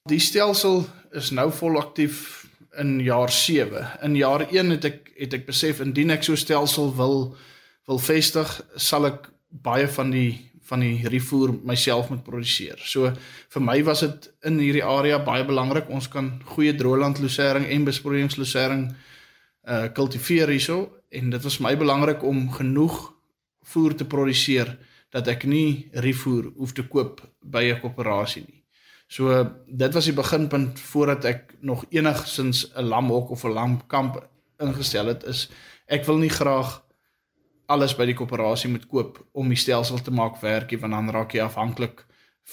Die 0.08 0.20
stelsel 0.20 0.86
is 1.12 1.30
nou 1.30 1.50
volaktief 1.52 2.46
in 2.80 3.00
jaar 3.04 3.30
7. 3.30 3.98
In 4.02 4.16
jaar 4.16 4.46
1 4.48 4.70
het 4.70 4.84
ek 4.84 5.10
het 5.20 5.34
ek 5.36 5.46
besef 5.50 5.82
indien 5.84 6.10
ek 6.10 6.24
so 6.24 6.38
stelsel 6.40 6.94
wil 6.96 7.36
wil 7.84 7.98
vestig, 7.98 8.48
sal 8.76 9.08
ek 9.10 9.28
baie 9.50 9.88
van 9.90 10.12
die 10.14 10.49
van 10.70 10.84
die 10.84 11.08
rifoer 11.10 11.52
myself 11.66 12.10
moet 12.12 12.22
produseer. 12.24 12.78
So 12.86 13.10
vir 13.54 13.64
my 13.64 13.78
was 13.86 14.04
dit 14.04 14.28
in 14.46 14.60
hierdie 14.62 14.84
area 14.86 15.18
baie 15.24 15.44
belangrik 15.46 15.90
ons 15.90 16.08
kan 16.08 16.36
goeie 16.54 16.74
droëland 16.78 17.18
losering 17.22 17.66
en 17.66 17.88
besproeiingslosering 17.88 18.84
uh 19.70 19.88
kultiveer 19.94 20.48
hierso 20.48 20.78
en 21.10 21.34
dit 21.34 21.42
was 21.42 21.58
my 21.60 21.74
belangrik 21.76 22.22
om 22.24 22.46
genoeg 22.54 23.00
voer 23.72 23.94
te 23.94 24.06
produseer 24.06 24.76
dat 25.10 25.28
ek 25.28 25.44
nie 25.50 25.90
rifoer 26.06 26.52
hoef 26.56 26.72
te 26.72 26.86
koop 26.86 27.20
by 27.42 27.64
'n 27.70 27.80
koöperasie 27.82 28.44
nie. 28.46 28.62
So 29.10 29.26
dit 29.66 29.94
was 29.94 30.06
die 30.06 30.14
beginpunt 30.14 30.78
voordat 30.80 31.24
ek 31.24 31.54
nog 31.60 31.84
enigsins 31.90 32.70
'n 32.76 32.86
lamhok 32.86 33.30
of 33.30 33.44
'n 33.44 33.52
lamkamp 33.52 34.22
ingestel 34.60 35.06
het 35.06 35.24
is 35.24 35.48
ek 35.86 36.04
wil 36.06 36.18
nie 36.18 36.30
graag 36.30 36.82
alles 37.70 37.94
by 37.96 38.06
die 38.10 38.16
koöperasie 38.18 38.70
moet 38.72 38.88
koop 38.90 39.20
om 39.32 39.48
die 39.48 39.58
stelsel 39.58 40.02
te 40.02 40.14
maak 40.14 40.40
werk, 40.42 40.74
want 40.80 40.96
dan 40.96 41.12
raak 41.14 41.34
jy 41.34 41.44
afhanklik 41.44 42.04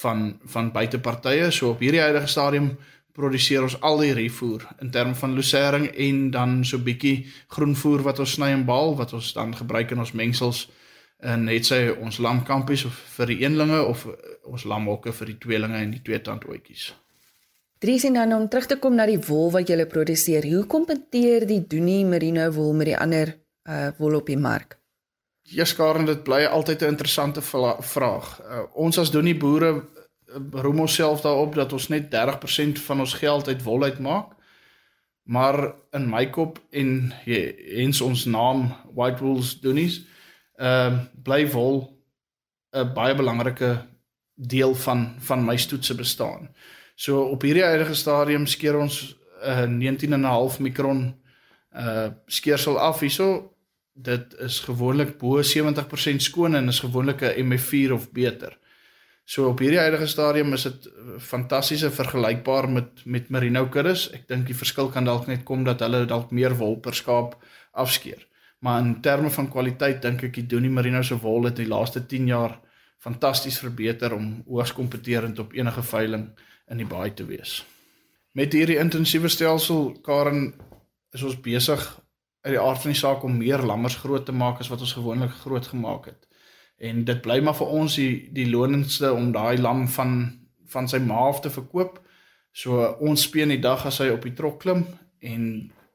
van 0.02 0.40
van 0.54 0.72
buitepartye. 0.72 1.52
So 1.52 1.74
op 1.74 1.82
hierdie 1.82 2.04
huidige 2.04 2.30
stadium 2.30 2.76
produseer 3.18 3.66
ons 3.66 3.80
al 3.82 4.04
die 4.04 4.14
rifoer 4.14 4.68
in 4.82 4.92
terme 4.94 5.16
van 5.18 5.34
losering 5.36 5.88
en 5.90 6.30
dan 6.32 6.60
so 6.66 6.78
bietjie 6.78 7.26
groenvoer 7.54 8.06
wat 8.06 8.22
ons 8.22 8.36
sny 8.38 8.52
en 8.54 8.66
baal 8.68 8.94
wat 9.00 9.16
ons 9.18 9.32
dan 9.34 9.56
gebruik 9.58 9.96
in 9.96 10.04
ons 10.04 10.14
mengsels 10.14 10.68
en 11.26 11.48
net 11.50 11.66
sê 11.66 11.80
ons 11.90 12.20
lamkampies 12.22 12.86
of 12.86 12.98
vir 13.16 13.34
die 13.34 13.40
eenlinge 13.42 13.82
of 13.82 14.06
ons 14.46 14.68
lamhokke 14.70 15.14
vir 15.18 15.34
die 15.34 15.40
tweelinge 15.42 15.82
en 15.82 15.96
die 15.96 16.04
tweetandootjies. 16.06 16.92
Dries 17.82 18.06
en 18.10 18.18
dan 18.18 18.34
om 18.34 18.48
terug 18.50 18.70
te 18.70 18.78
kom 18.82 18.96
na 18.98 19.06
die 19.10 19.20
wol 19.22 19.52
wat 19.54 19.70
jy 19.70 19.86
produseer, 19.90 20.46
hoe 20.50 20.66
kompeteer 20.70 21.46
die 21.50 21.64
Doenie 21.70 22.06
Merino 22.06 22.50
wol 22.54 22.74
met 22.74 22.94
die 22.94 22.98
ander 22.98 23.34
uh 23.68 23.90
wol 23.98 24.22
op 24.22 24.30
die 24.30 24.38
mark? 24.38 24.78
Jeskaren 25.48 26.06
dit 26.06 26.24
bly 26.24 26.44
altyd 26.46 26.82
'n 26.82 26.86
interessante 26.86 27.42
vraag. 27.80 28.42
Uh, 28.42 28.64
ons 28.74 28.98
as 28.98 29.12
doenie 29.12 29.38
boere 29.38 29.72
uh, 29.76 29.82
roem 30.52 30.80
onsself 30.80 31.22
daarop 31.22 31.56
dat 31.56 31.74
ons 31.74 31.88
net 31.88 32.10
30% 32.12 32.80
van 32.80 33.00
ons 33.00 33.14
geld 33.14 33.48
uit 33.48 33.64
wol 33.64 33.84
uitmaak. 33.84 34.36
Maar 35.24 35.74
in 35.92 36.10
my 36.10 36.30
kop 36.30 36.60
en 36.70 37.14
hens 37.24 38.02
ons 38.02 38.26
naam 38.26 38.76
White 38.94 39.24
Wools 39.24 39.60
Doenies, 39.60 40.06
ehm 40.56 40.94
uh, 40.94 41.00
bly 41.24 41.48
wol 41.52 42.04
'n 42.72 42.94
baie 42.94 43.16
belangrike 43.16 43.88
deel 44.36 44.76
van 44.76 45.16
van 45.20 45.46
my 45.46 45.58
stoetse 45.58 45.96
bestaan. 45.96 46.50
So 46.96 47.22
op 47.22 47.42
hierdie 47.42 47.64
huidige 47.64 47.96
stadium 47.96 48.46
skeer 48.46 48.78
ons 48.78 49.16
'n 49.42 49.82
uh, 49.82 50.52
19.5 50.52 50.60
mikron 50.60 51.16
uh 51.76 52.08
skeersel 52.26 52.80
af 52.80 53.00
hierso 53.00 53.57
dit 53.98 54.34
is 54.46 54.60
gewoonlik 54.60 55.18
bo 55.18 55.42
70% 55.42 56.22
skoon 56.22 56.56
en 56.56 56.68
is 56.68 56.80
gewoonlik 56.80 57.22
'n 57.22 57.52
MF4 57.52 57.94
of 57.94 58.12
beter. 58.12 58.58
So 59.26 59.50
op 59.50 59.60
hierdie 59.60 59.80
huidige 59.80 60.08
stadium 60.08 60.54
is 60.54 60.64
dit 60.64 60.90
fantastiese 61.20 61.92
vergelykbaar 61.92 62.70
met 62.70 63.06
met 63.06 63.30
merino 63.30 63.66
kuddes. 63.66 64.12
Ek 64.14 64.28
dink 64.28 64.46
die 64.48 64.56
verskil 64.56 64.90
kan 64.90 65.06
dalk 65.06 65.28
net 65.28 65.44
kom 65.44 65.64
dat 65.64 65.80
hulle 65.80 66.06
dalk 66.06 66.32
meer 66.32 66.56
wol 66.56 66.78
per 66.80 66.96
skaap 66.96 67.36
afskeer. 67.72 68.28
Maar 68.60 68.80
in 68.82 69.02
terme 69.02 69.30
van 69.30 69.50
kwaliteit 69.50 70.02
dink 70.02 70.24
ek 70.24 70.34
die 70.34 70.46
Doenie 70.46 70.70
Merino 70.70 71.02
se 71.02 71.18
wol 71.18 71.44
het 71.44 71.60
in 71.60 71.66
die 71.66 71.74
laaste 71.74 72.06
10 72.06 72.28
jaar 72.28 72.60
fantasties 72.98 73.60
verbeter 73.60 74.14
om 74.14 74.44
hoogs 74.48 74.74
kompeterend 74.74 75.40
op 75.40 75.54
enige 75.54 75.84
veiling 75.84 76.30
in 76.72 76.78
die 76.78 76.88
baai 76.88 77.14
te 77.14 77.26
wees. 77.26 77.66
Met 78.32 78.54
hierdie 78.54 78.80
intensiewe 78.80 79.30
stelsel 79.30 79.92
Karen 80.02 80.54
is 81.12 81.24
ons 81.24 81.38
besig 81.42 81.84
uit 82.48 82.56
die 82.56 82.64
aard 82.64 82.82
van 82.82 82.92
die 82.92 83.00
saak 83.00 83.24
om 83.28 83.38
meer 83.38 83.62
lammers 83.62 84.00
groot 84.00 84.26
te 84.26 84.32
maak 84.32 84.62
as 84.64 84.72
wat 84.72 84.84
ons 84.86 84.96
gewoonlik 84.96 85.34
groot 85.44 85.68
gemaak 85.68 86.06
het. 86.06 86.28
En 86.80 87.04
dit 87.06 87.22
bly 87.22 87.40
maar 87.44 87.58
vir 87.58 87.74
ons 87.80 87.96
die 88.00 88.30
die 88.34 88.48
lonendste 88.50 89.12
om 89.14 89.32
daai 89.36 89.58
lam 89.60 89.88
van 89.88 90.14
van 90.72 90.88
sy 90.88 91.00
ma 91.00 91.28
af 91.28 91.42
te 91.44 91.52
verkoop. 91.52 92.00
So 92.52 92.84
ons 93.04 93.28
speen 93.28 93.54
die 93.54 93.64
dag 93.64 93.86
as 93.86 94.00
hy 94.04 94.10
op 94.14 94.24
die 94.28 94.36
trok 94.38 94.60
klim 94.64 94.86
en 95.20 95.44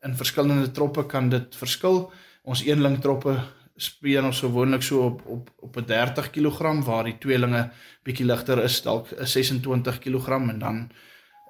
in 0.03 0.19
verskillende 0.19 0.71
troppe 0.77 1.07
kan 1.07 1.29
dit 1.33 1.57
verskil. 1.57 2.05
Ons 2.43 2.65
eenling 2.67 2.99
troppe 3.01 3.37
speen 3.81 4.27
ons 4.29 4.43
gewoonlik 4.45 4.85
so 4.85 5.07
op 5.09 5.23
op 5.27 5.51
op 5.61 5.77
'n 5.77 5.87
30 5.87 6.31
kg 6.31 6.85
waar 6.85 7.05
die 7.05 7.19
tweelinge 7.19 7.71
bietjie 8.05 8.27
ligter 8.27 8.63
is, 8.63 8.83
dalk 8.83 9.13
'n 9.13 9.27
26 9.27 9.99
kg 9.99 10.29
en 10.51 10.59
dan 10.59 10.91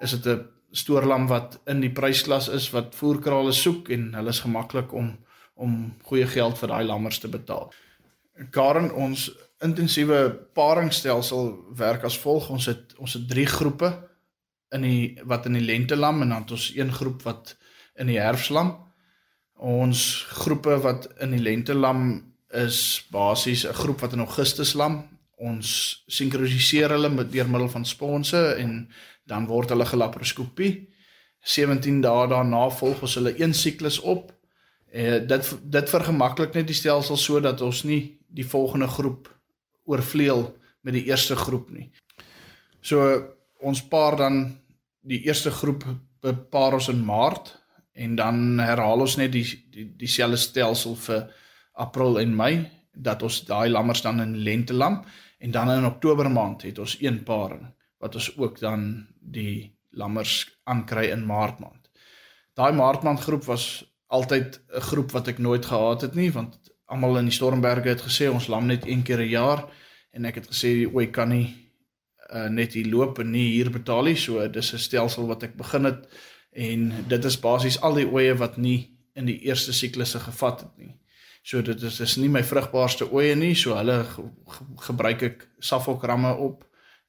is 0.01 0.11
dit 0.11 0.25
'n 0.25 0.47
stoorlam 0.73 1.27
wat 1.29 1.59
in 1.69 1.83
die 1.83 1.91
prysklas 1.93 2.49
is 2.49 2.69
wat 2.73 2.95
voerkrale 2.97 3.53
soek 3.53 3.91
en 3.93 4.09
hulle 4.17 4.33
is 4.33 4.43
gemaklik 4.45 4.93
om 4.93 5.13
om 5.53 5.73
goeie 6.09 6.25
geld 6.25 6.57
vir 6.57 6.71
daai 6.71 6.85
lammers 6.89 7.19
te 7.21 7.29
betaal. 7.29 7.67
Karen 8.49 8.87
ons 8.97 9.27
intensiewe 9.61 10.31
paringstelsel 10.57 11.51
werk 11.77 12.07
as 12.09 12.17
volg 12.23 12.49
ons 12.49 12.65
het 12.71 12.95
ons 12.97 13.13
het 13.13 13.27
drie 13.29 13.45
groepe 13.45 13.91
in 14.73 14.81
die 14.81 15.21
wat 15.29 15.45
in 15.45 15.59
die 15.59 15.65
lente 15.65 15.95
lam 15.95 16.23
en 16.23 16.33
dan 16.33 16.47
het 16.47 16.55
ons 16.57 16.71
een 16.75 16.91
groep 16.91 17.21
wat 17.27 17.53
in 18.01 18.09
die 18.09 18.19
herfslam. 18.19 18.73
Ons 19.53 20.25
groepe 20.41 20.79
wat 20.81 21.07
in 21.21 21.37
die 21.37 21.43
lente 21.43 21.77
lam 21.77 22.33
is 22.49 23.05
basies 23.13 23.65
'n 23.65 23.73
groep 23.73 24.01
wat 24.01 24.13
in 24.13 24.25
Augustus 24.25 24.73
lam. 24.73 25.03
Ons 25.37 26.03
sinkroniseer 26.07 26.89
hulle 26.89 27.09
met 27.09 27.31
deur 27.31 27.49
middel 27.49 27.69
van 27.69 27.85
sponse 27.85 28.55
en 28.57 28.89
dan 29.25 29.47
word 29.47 29.69
hulle 29.69 29.85
gelaparoskopie 29.85 30.73
17 31.43 32.01
dae 32.01 32.27
daarna 32.31 32.69
volg 32.71 33.03
ons 33.03 33.17
hulle 33.19 33.33
een 33.39 33.53
siklus 33.53 33.99
op. 33.99 34.31
Eh 34.91 35.19
dit 35.27 35.49
dit 35.61 35.89
vergemaklik 35.89 36.53
net 36.55 36.67
die 36.67 36.77
stelsel 36.77 37.17
sodat 37.17 37.61
ons 37.61 37.83
nie 37.83 38.17
die 38.27 38.47
volgende 38.47 38.87
groep 38.87 39.27
oorvleuel 39.85 40.45
met 40.81 40.93
die 40.93 41.05
eerste 41.05 41.35
groep 41.35 41.69
nie. 41.69 41.91
So 42.81 43.23
ons 43.59 43.83
paar 43.87 44.17
dan 44.17 44.57
die 45.01 45.23
eerste 45.27 45.51
groep 45.51 45.83
bepaar 46.21 46.73
ons 46.73 46.87
in 46.87 47.03
Maart 47.05 47.57
en 47.93 48.15
dan 48.15 48.59
herhaal 48.59 49.03
ons 49.03 49.17
net 49.17 49.31
die 49.31 49.45
die 49.71 49.89
dieselfde 49.97 50.37
stelsel 50.37 50.95
vir 50.95 51.27
April 51.73 52.19
en 52.19 52.35
Mei 52.35 52.69
dat 52.93 53.23
ons 53.23 53.43
daai 53.45 53.69
lammers 53.69 54.01
dan 54.01 54.21
in 54.21 54.37
lente 54.37 54.73
lam 54.73 55.03
en 55.39 55.51
dan 55.51 55.69
in 55.69 55.85
Oktober 55.85 56.31
maand 56.31 56.61
het 56.61 56.79
ons 56.79 56.95
een 57.01 57.23
paring 57.23 57.67
wat 57.99 58.15
ons 58.15 58.37
ook 58.37 58.59
dan 58.59 59.07
die 59.23 59.75
lammers 59.89 60.59
aankry 60.63 61.09
in 61.11 61.25
Maart 61.25 61.59
maand. 61.59 61.89
Daai 62.53 62.73
Maart 62.73 63.03
maand 63.03 63.19
groep 63.19 63.45
was 63.49 63.83
altyd 64.07 64.61
'n 64.75 64.81
groep 64.81 65.11
wat 65.11 65.27
ek 65.27 65.37
nooit 65.37 65.65
gehaat 65.65 66.01
het 66.01 66.15
nie 66.15 66.31
want 66.31 66.59
almal 66.85 67.17
in 67.17 67.25
die 67.25 67.33
Stormberge 67.33 67.89
het 67.89 68.01
gesê 68.01 68.29
ons 68.29 68.47
lam 68.47 68.65
net 68.65 68.85
een 68.87 69.03
keer 69.03 69.19
'n 69.19 69.29
jaar 69.29 69.65
en 70.11 70.25
ek 70.25 70.35
het 70.35 70.47
gesê 70.47 70.85
ooi 70.93 71.07
kan 71.07 71.29
nie 71.29 71.55
uh, 72.33 72.47
net 72.47 72.73
hier 72.73 72.87
loop 72.87 73.19
en 73.19 73.31
nie 73.31 73.51
hier 73.51 73.71
betaal 73.71 74.03
nie 74.03 74.15
so 74.15 74.47
dis 74.47 74.73
'n 74.73 74.77
stelsel 74.77 75.27
wat 75.27 75.43
ek 75.43 75.57
begin 75.57 75.85
het 75.85 76.07
en 76.51 76.91
dit 77.07 77.25
is 77.25 77.39
basies 77.39 77.81
al 77.81 77.93
die 77.93 78.07
oeye 78.07 78.35
wat 78.37 78.57
nie 78.57 78.93
in 79.13 79.25
die 79.25 79.39
eerste 79.45 79.73
siklusse 79.73 80.19
gevat 80.19 80.61
het 80.61 80.77
nie. 80.77 80.95
So 81.43 81.61
dit 81.61 81.81
is 81.81 81.97
dis 81.97 82.17
nie 82.17 82.29
my 82.29 82.43
vrugbaarste 82.43 83.09
oeye 83.11 83.35
nie, 83.35 83.53
so 83.55 83.75
hulle 83.75 84.03
ge, 84.07 84.23
ge, 84.47 84.65
gebruik 84.87 85.25
ek 85.27 85.47
Suffolk-ramme 85.59 86.31
op 86.39 86.63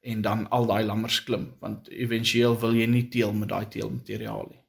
en 0.05 0.21
dan 0.21 0.45
al 0.49 0.67
daai 0.69 0.83
lammers 0.85 1.23
klim 1.23 1.49
want 1.59 1.89
éventueel 1.89 2.59
wil 2.61 2.77
jy 2.77 2.85
nie 2.89 3.07
teel 3.09 3.33
met 3.33 3.49
daai 3.49 3.65
teelmateriaal 3.73 4.45
nie. 4.49 4.61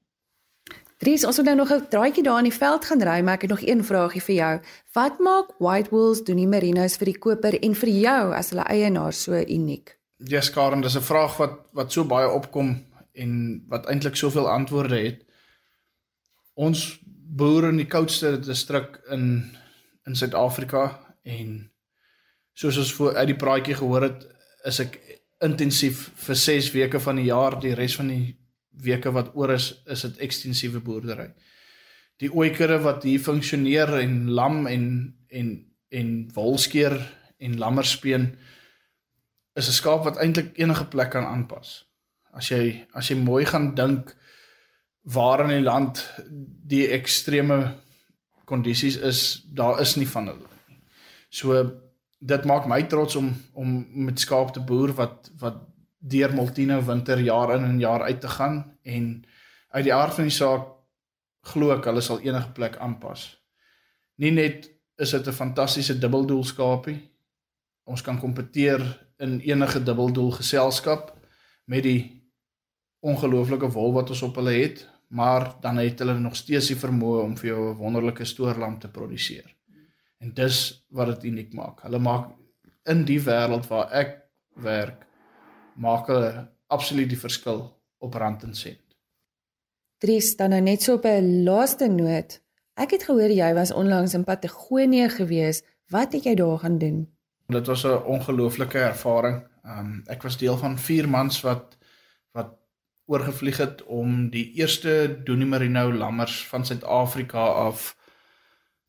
Dries, 0.97 1.27
ons 1.29 1.37
moet 1.37 1.47
nou 1.51 1.57
nog 1.57 1.73
'n 1.73 1.89
draaitjie 1.93 2.23
daar 2.25 2.39
in 2.39 2.49
die 2.49 2.59
veld 2.59 2.85
gaan 2.85 3.03
ry, 3.03 3.21
maar 3.21 3.35
ek 3.35 3.41
het 3.41 3.51
nog 3.51 3.63
een 3.63 3.85
vraagie 3.85 4.23
vir 4.23 4.35
jou. 4.35 4.61
Wat 4.93 5.19
maak 5.19 5.49
White 5.59 5.91
Wolves 5.91 6.25
doen 6.25 6.37
die 6.37 6.47
Merinos 6.47 6.97
vir 6.97 7.05
die 7.05 7.19
koper 7.19 7.59
en 7.61 7.75
vir 7.75 7.89
jou 7.89 8.35
as 8.35 8.51
hulle 8.51 8.65
eienaar 8.65 9.13
so 9.13 9.33
uniek? 9.33 9.99
Ja, 10.17 10.37
yes, 10.37 10.51
Karen, 10.51 10.81
dis 10.81 10.97
'n 10.97 11.01
vraag 11.01 11.37
wat 11.37 11.53
wat 11.73 11.93
so 11.93 12.05
baie 12.05 12.31
opkom 12.31 12.87
en 13.13 13.65
wat 13.69 13.87
eintlik 13.87 14.17
soveel 14.17 14.49
antwoorde 14.49 14.99
het. 14.99 15.25
Ons 16.55 17.01
boere 17.37 17.69
in 17.69 17.77
die 17.77 17.87
koudste 17.87 18.39
distrik 18.41 19.01
in 19.11 19.45
in 20.07 20.17
Suid-Afrika 20.17 21.01
en 21.23 21.73
soos 22.53 22.79
ons 22.79 22.95
voor 22.95 23.15
uit 23.15 23.27
die 23.27 23.37
praatjie 23.37 23.75
gehoor 23.75 24.03
het, 24.03 24.27
is 24.65 24.81
ek 24.81 25.01
intensief 25.45 26.11
vir 26.27 26.37
6 26.37 26.73
weke 26.75 27.01
van 27.01 27.21
die 27.21 27.29
jaar, 27.29 27.59
die 27.61 27.75
res 27.75 27.97
van 27.97 28.09
die 28.09 28.37
weke 28.85 29.13
wat 29.13 29.35
oor 29.37 29.55
is, 29.57 29.71
is 29.87 30.05
dit 30.07 30.19
ekstensiewe 30.25 30.81
boerdery. 30.85 31.31
Die 32.21 32.33
ooikere 32.33 32.79
wat 32.85 33.05
hier 33.05 33.21
funksioneer 33.21 33.99
en 34.01 34.29
lam 34.33 34.67
en 34.67 35.15
en 35.29 35.57
en 35.93 36.09
wolskeer 36.35 36.97
en 37.39 37.59
lammerspeen 37.59 38.37
is 39.57 39.69
'n 39.69 39.73
skaap 39.73 40.05
wat 40.05 40.17
eintlik 40.17 40.59
enige 40.59 40.85
plek 40.85 41.11
kan 41.11 41.25
aanpas. 41.25 41.85
As 42.33 42.49
jy 42.49 42.87
as 42.93 43.09
jy 43.09 43.17
mooi 43.17 43.45
gaan 43.45 43.75
dink 43.75 44.17
waar 45.03 45.41
in 45.45 45.49
die 45.49 45.65
land 45.65 46.03
die 46.67 46.89
ekstreme 46.89 47.75
kondisies 48.45 48.97
is, 48.97 49.43
daar 49.55 49.81
is 49.81 49.97
nie 49.97 50.09
van 50.09 50.27
hulle 50.27 50.49
nie. 50.69 50.81
So 51.31 51.86
dit 52.27 52.45
maak 52.45 52.67
my 52.67 52.83
trots 52.91 53.17
om 53.17 53.31
om 53.55 53.75
met 54.07 54.21
skaap 54.21 54.53
te 54.55 54.61
boer 54.61 54.93
wat 54.99 55.31
wat 55.43 55.63
deur 55.99 56.35
Multino 56.35 56.81
winter 56.87 57.21
jaar 57.21 57.55
in 57.57 57.65
en 57.65 57.81
jaar 57.81 58.03
uit 58.03 58.21
te 58.21 58.29
gaan 58.29 58.57
en 58.83 59.25
uit 59.69 59.85
die 59.85 59.95
aard 59.95 60.15
van 60.15 60.29
die 60.29 60.39
saak 60.39 60.73
glo 61.53 61.75
ek 61.75 61.87
hulle 61.91 62.03
sal 62.03 62.23
enige 62.25 62.53
plek 62.55 62.79
aanpas. 62.83 63.29
Nie 64.19 64.33
net 64.35 64.71
is 64.99 65.11
dit 65.11 65.27
'n 65.29 65.33
fantastiese 65.33 65.99
dubbeldoel 65.99 66.45
skaapie. 66.45 66.99
Ons 67.85 68.03
kan 68.03 68.19
kompeteer 68.19 68.81
in 69.19 69.41
enige 69.41 69.83
dubbeldoel 69.83 70.31
geselskap 70.31 71.15
met 71.67 71.83
die 71.83 72.23
ongelooflike 73.01 73.69
wol 73.71 73.93
wat 73.93 74.11
ons 74.11 74.23
op 74.23 74.35
hulle 74.37 74.53
het, 74.53 74.89
maar 75.09 75.55
dan 75.61 75.77
het 75.77 75.99
hulle 75.99 76.19
nog 76.19 76.37
steeds 76.37 76.67
die 76.67 76.77
vermoë 76.77 77.23
om 77.23 77.37
vir 77.37 77.49
jou 77.49 77.71
'n 77.71 77.77
wonderlike 77.77 78.25
stoorlam 78.25 78.79
te 78.79 78.89
produseer. 78.89 79.56
En 80.27 80.33
dis 80.35 80.87
wat 80.91 81.07
dit 81.07 81.29
uniek 81.31 81.53
maak. 81.55 81.85
Hulle 81.87 82.01
maak 82.03 82.33
in 82.91 83.05
die 83.07 83.21
wêreld 83.23 83.69
waar 83.71 83.93
ek 83.95 84.17
werk, 84.63 85.05
maak 85.79 86.09
hulle 86.11 86.49
absoluut 86.73 87.07
die 87.13 87.21
verskil 87.21 87.61
op 88.03 88.17
rand 88.19 88.43
en 88.43 88.55
sent. 88.59 88.83
Dries, 90.03 90.33
dan 90.37 90.51
nou 90.51 90.61
net 90.61 90.83
so 90.83 90.99
op 90.99 91.07
'n 91.07 91.45
laaste 91.47 91.87
noot. 91.89 92.41
Ek 92.75 92.91
het 92.91 93.07
gehoor 93.07 93.31
jy 93.31 93.55
was 93.55 93.73
onlangs 93.73 94.15
in 94.15 94.25
Patagonië 94.25 95.09
gewees. 95.09 95.63
Wat 95.91 96.13
het 96.13 96.25
jy 96.25 96.35
daar 96.35 96.59
gaan 96.59 96.79
doen? 96.79 97.07
Dit 97.49 97.67
was 97.67 97.85
'n 97.85 98.03
ongelooflike 98.05 98.79
ervaring. 98.79 99.47
Um 99.65 100.03
ek 100.07 100.23
was 100.23 100.37
deel 100.37 100.57
van 100.57 100.79
4 100.79 101.09
mans 101.09 101.41
wat 101.41 101.79
wat 102.33 102.59
oorgevlieg 103.07 103.57
het 103.57 103.85
om 103.85 104.31
die 104.31 104.53
eerste 104.55 105.21
Doenie 105.25 105.47
Merino 105.47 105.93
lammers 105.93 106.47
van 106.47 106.67
Suid-Afrika 106.67 107.47
af 107.47 107.97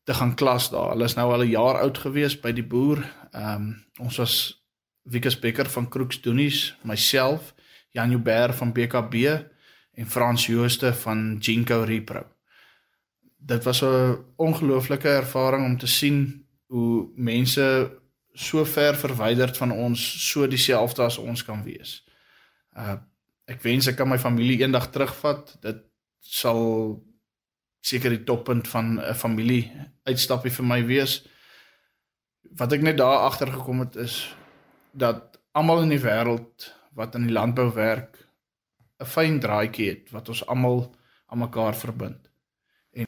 te 0.08 0.14
gaan 0.14 0.34
klas 0.34 0.70
daar. 0.72 0.94
Hulle 0.94 1.04
is 1.04 1.14
nou 1.18 1.32
al 1.32 1.44
'n 1.44 1.50
jaar 1.52 1.80
oud 1.84 1.98
gewees 1.98 2.40
by 2.40 2.52
die 2.52 2.64
boer. 2.64 3.04
Um 3.32 3.84
ons 4.00 4.16
was 4.16 4.64
Wikus 5.02 5.38
Becker 5.38 5.68
van 5.68 5.88
Crooks 5.88 6.20
Doenies, 6.20 6.76
myself, 6.82 7.54
Jan 7.90 8.10
Joubert 8.10 8.54
van 8.54 8.72
BKB 8.72 9.14
en 9.92 10.06
Frans 10.06 10.46
Jooste 10.46 10.94
van 10.94 11.36
Jinko 11.40 11.82
Repro. 11.82 12.24
Dit 13.36 13.64
was 13.64 13.82
'n 13.82 14.24
ongelooflike 14.36 15.08
ervaring 15.08 15.64
om 15.64 15.78
te 15.78 15.86
sien 15.86 16.46
hoe 16.66 17.08
mense 17.14 17.90
so 18.32 18.64
ver 18.64 18.96
verwyderd 18.96 19.56
van 19.56 19.70
ons 19.70 20.28
so 20.30 20.46
dieselfde 20.46 21.02
as 21.02 21.18
ons 21.18 21.44
kan 21.44 21.62
wees. 21.64 22.04
Uh 22.76 22.96
ek 23.44 23.62
wens 23.62 23.86
ek 23.86 23.96
kan 23.96 24.08
my 24.08 24.18
familie 24.18 24.60
eendag 24.60 24.90
terugvat. 24.90 25.56
Dit 25.60 25.76
sal 26.20 27.02
seker 27.80 28.10
die 28.10 28.24
toppunt 28.24 28.68
van 28.68 29.00
'n 29.00 29.14
familie 29.14 29.72
uitstappie 30.04 30.50
vir 30.50 30.64
my 30.64 30.84
wees. 30.86 31.28
Wat 32.56 32.72
ek 32.72 32.82
net 32.82 32.96
daar 32.96 33.28
agter 33.28 33.52
gekom 33.52 33.80
het 33.80 33.96
is 33.96 34.34
dat 34.92 35.40
almal 35.52 35.82
in 35.82 35.88
die 35.88 36.02
wêreld 36.02 36.74
wat 36.94 37.14
in 37.14 37.26
die 37.26 37.32
landbou 37.32 37.72
werk 37.74 38.28
'n 39.00 39.04
fyn 39.06 39.40
draadjie 39.40 39.88
het 39.88 40.10
wat 40.10 40.28
ons 40.28 40.46
almal 40.46 40.94
aan 41.26 41.38
mekaar 41.38 41.76
verbind. 41.76 42.30
En 42.92 43.06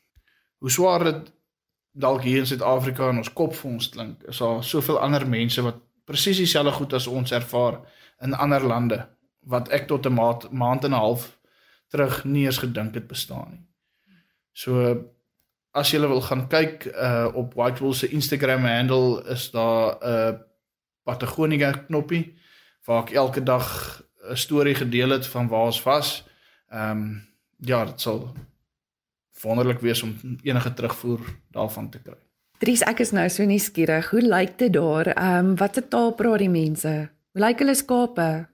hoe 0.58 0.70
swaar 0.70 1.04
dit 1.04 1.32
dalk 1.92 2.22
hier 2.22 2.38
in 2.38 2.46
Suid-Afrika 2.46 3.08
in 3.10 3.16
ons 3.16 3.32
kop 3.32 3.54
vir 3.54 3.70
ons 3.70 3.88
klink, 3.88 4.22
is 4.22 4.38
daar 4.38 4.64
soveel 4.64 5.00
ander 5.00 5.26
mense 5.28 5.62
wat 5.62 5.80
presies 6.04 6.36
dieselfde 6.36 6.72
goed 6.72 6.92
as 6.92 7.06
ons 7.06 7.32
ervaar 7.32 7.80
in 8.22 8.34
ander 8.34 8.62
lande 8.62 9.08
wat 9.40 9.68
ek 9.68 9.88
tot 9.88 10.06
'n 10.06 10.14
maand, 10.14 10.50
maand 10.52 10.84
en 10.84 10.90
'n 10.90 11.02
half 11.02 11.38
terug 11.88 12.24
nie 12.24 12.44
eens 12.44 12.58
gedink 12.58 12.94
het 12.94 13.08
bestaan 13.08 13.50
nie. 13.50 13.69
So 14.60 14.76
as 15.72 15.92
jy 15.92 16.00
wil 16.02 16.20
gaan 16.26 16.48
kyk 16.50 16.88
uh 16.92 17.30
op 17.38 17.54
White 17.56 17.80
Wolf 17.80 17.96
se 17.96 18.08
Instagram 18.08 18.66
handle 18.68 19.22
is 19.32 19.50
daar 19.50 19.96
'n 19.96 20.08
uh, 20.12 20.38
Patagonia 21.04 21.70
knoppie 21.88 22.36
waar 22.84 23.02
ek 23.02 23.14
elke 23.14 23.42
dag 23.42 23.66
'n 24.30 24.36
storie 24.36 24.74
gedeel 24.74 25.10
het 25.10 25.26
van 25.26 25.48
waar 25.48 25.66
ons 25.72 25.82
was. 25.82 26.24
Ehm 26.68 26.90
um, 26.90 27.28
ja, 27.56 27.84
dit 27.84 28.00
sal 28.00 28.34
wonderlik 29.42 29.80
wees 29.80 30.02
om 30.02 30.16
enige 30.42 30.72
terugvoer 30.72 31.20
daarvan 31.50 31.90
te 31.90 31.98
kry. 31.98 32.18
Dries, 32.58 32.82
ek 32.82 33.00
is 33.00 33.10
nou 33.10 33.28
so 33.28 33.44
nuuskierig. 33.44 34.10
Hoe 34.10 34.22
lyk 34.22 34.58
dit 34.58 34.72
daar? 34.72 35.06
Ehm 35.06 35.46
um, 35.46 35.56
watse 35.56 35.88
taal 35.88 36.12
praat 36.12 36.38
die 36.38 36.50
mense? 36.50 37.10
Hoe 37.32 37.40
lyk 37.46 37.58
hulle 37.58 37.74
skape? 37.74 38.48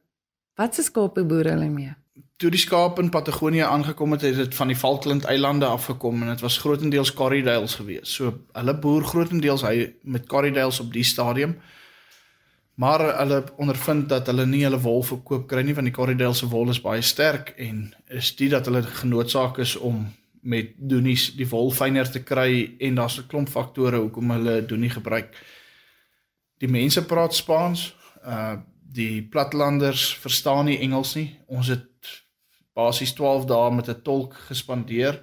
Watse 0.54 0.82
skape 0.82 1.24
boer 1.24 1.44
hulle 1.44 1.68
mee? 1.68 1.94
Toe 2.36 2.50
die 2.52 2.60
skaap 2.60 2.98
in 3.00 3.08
Patagonië 3.08 3.64
aangekom 3.64 4.12
het, 4.12 4.20
het 4.20 4.36
dit 4.36 4.54
van 4.54 4.68
die 4.68 4.76
Falkland 4.76 5.24
eilande 5.24 5.66
afgekom 5.66 6.22
en 6.22 6.28
dit 6.28 6.40
was 6.44 6.58
grootendeels 6.58 7.12
Corriedales 7.16 7.74
geweest. 7.74 8.12
So 8.12 8.32
hulle 8.52 8.74
boer 8.78 9.04
grootendeels 9.04 9.64
hy 9.64 9.94
met 10.02 10.28
Corriedales 10.28 10.80
op 10.80 10.92
die 10.92 11.04
stadium. 11.04 11.56
Maar 12.76 13.06
hulle 13.18 13.44
ondervind 13.56 14.08
dat 14.08 14.26
hulle 14.28 14.44
nie 14.46 14.62
hulle 14.66 14.80
wol 14.84 15.00
verkoop 15.02 15.46
kry 15.48 15.62
nie 15.64 15.74
want 15.74 15.88
die 15.88 15.96
Corriedales 15.96 16.44
se 16.44 16.50
wol 16.52 16.68
is 16.74 16.82
baie 16.84 17.00
sterk 17.00 17.54
en 17.56 17.88
is 18.12 18.34
dit 18.36 18.52
dat 18.52 18.68
hulle 18.68 18.84
genoodsaak 18.84 19.62
is 19.64 19.76
om 19.76 20.04
met 20.46 20.74
doenies 20.76 21.30
die 21.38 21.48
wol 21.48 21.72
fyner 21.72 22.10
te 22.10 22.20
kry 22.22 22.76
en 22.78 23.00
daar's 23.00 23.18
'n 23.18 23.26
klomp 23.26 23.48
faktore 23.48 23.96
hoekom 23.96 24.30
hulle 24.30 24.60
doenie 24.66 24.90
gebruik. 24.90 25.32
Die 26.58 26.68
mense 26.68 27.04
praat 27.04 27.34
Spaans. 27.34 27.94
Uh 28.24 28.56
die 28.96 29.22
platlanders 29.22 30.16
verstaan 30.16 30.64
nie 30.64 30.78
Engels 30.78 31.14
nie. 31.14 31.36
Ons 31.46 31.68
het 31.68 32.25
basies 32.76 33.14
12 33.16 33.48
dae 33.48 33.70
met 33.72 33.88
'n 33.88 34.02
tolk 34.02 34.34
gespandeer. 34.48 35.22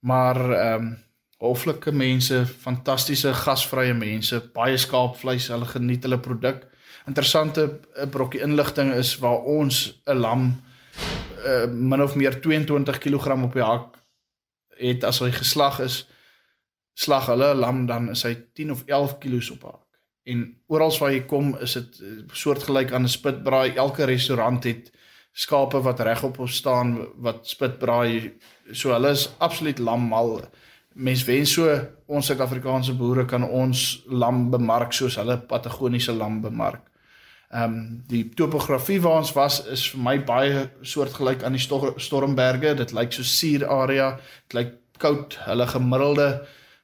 Maar 0.00 0.38
ehm 0.50 0.82
um, 0.82 0.98
hoflike 1.40 1.92
mense, 1.92 2.46
fantastiese 2.46 3.32
gasvrye 3.34 3.94
mense, 3.94 4.40
baie 4.54 4.76
skaapvleis, 4.76 5.48
hulle 5.48 5.64
geniet 5.64 6.02
hulle 6.04 6.18
produk. 6.20 6.66
Interessante 7.06 7.80
'n 7.96 8.10
brokkie 8.10 8.40
inligting 8.40 8.92
is 8.92 9.18
waar 9.18 9.40
ons 9.44 10.00
'n 10.06 10.16
lam 10.16 10.62
uh, 11.46 11.66
min 11.66 12.02
of 12.02 12.14
meer 12.14 12.40
22 12.40 12.98
kg 12.98 13.42
op 13.42 13.52
die 13.52 13.64
hak 13.64 13.96
het 14.80 15.04
as 15.04 15.20
hy 15.20 15.30
geslag 15.30 15.80
is, 15.80 16.06
slag 16.94 17.26
hulle 17.26 17.54
'n 17.54 17.60
lam 17.60 17.86
dan 17.86 18.10
is 18.10 18.22
hy 18.22 18.34
10 18.54 18.70
of 18.70 18.82
11 18.86 19.18
kg 19.18 19.50
op 19.50 19.62
hak. 19.62 19.86
En 20.24 20.44
oral 20.66 20.98
waar 20.98 21.12
jy 21.12 21.24
kom 21.26 21.56
is 21.58 21.72
dit 21.72 22.00
eh, 22.00 22.08
soortgelyk 22.32 22.92
aan 22.92 23.02
'n 23.02 23.08
spitbraai. 23.08 23.74
Elke 23.76 24.04
restaurant 24.04 24.64
het 24.64 24.92
skape 25.32 25.80
wat 25.82 26.00
regop 26.00 26.38
op 26.38 26.48
staan 26.48 26.96
wat 27.22 27.48
spitbraai. 27.48 28.32
So 28.72 28.92
hulle 28.92 29.14
is 29.14 29.30
absoluut 29.38 29.78
lammal. 29.78 30.40
Mens 30.94 31.24
wens 31.24 31.52
so 31.54 31.70
ons 32.06 32.26
Suid-Afrikaanse 32.26 32.96
boere 32.98 33.24
kan 33.24 33.44
ons 33.46 34.02
lam 34.10 34.48
bemark 34.50 34.92
soos 34.92 35.16
hulle 35.20 35.38
Patagoniese 35.38 36.12
lam 36.12 36.40
bemark. 36.42 36.86
Ehm 37.50 37.64
um, 37.64 38.02
die 38.06 38.28
topografie 38.38 39.00
waar 39.02 39.22
ons 39.22 39.32
was 39.34 39.64
is 39.66 39.88
vir 39.90 40.02
my 40.02 40.18
baie 40.22 40.68
soortgelyk 40.82 41.42
aan 41.42 41.56
die 41.58 41.62
Stormberge. 41.96 42.74
Dit 42.78 42.92
lyk 42.94 43.12
so 43.12 43.26
suur 43.26 43.66
area. 43.66 44.12
Dit 44.46 44.58
lyk 44.58 44.72
koud. 44.98 45.38
Hulle 45.46 45.66
gemiddelde 45.66 46.28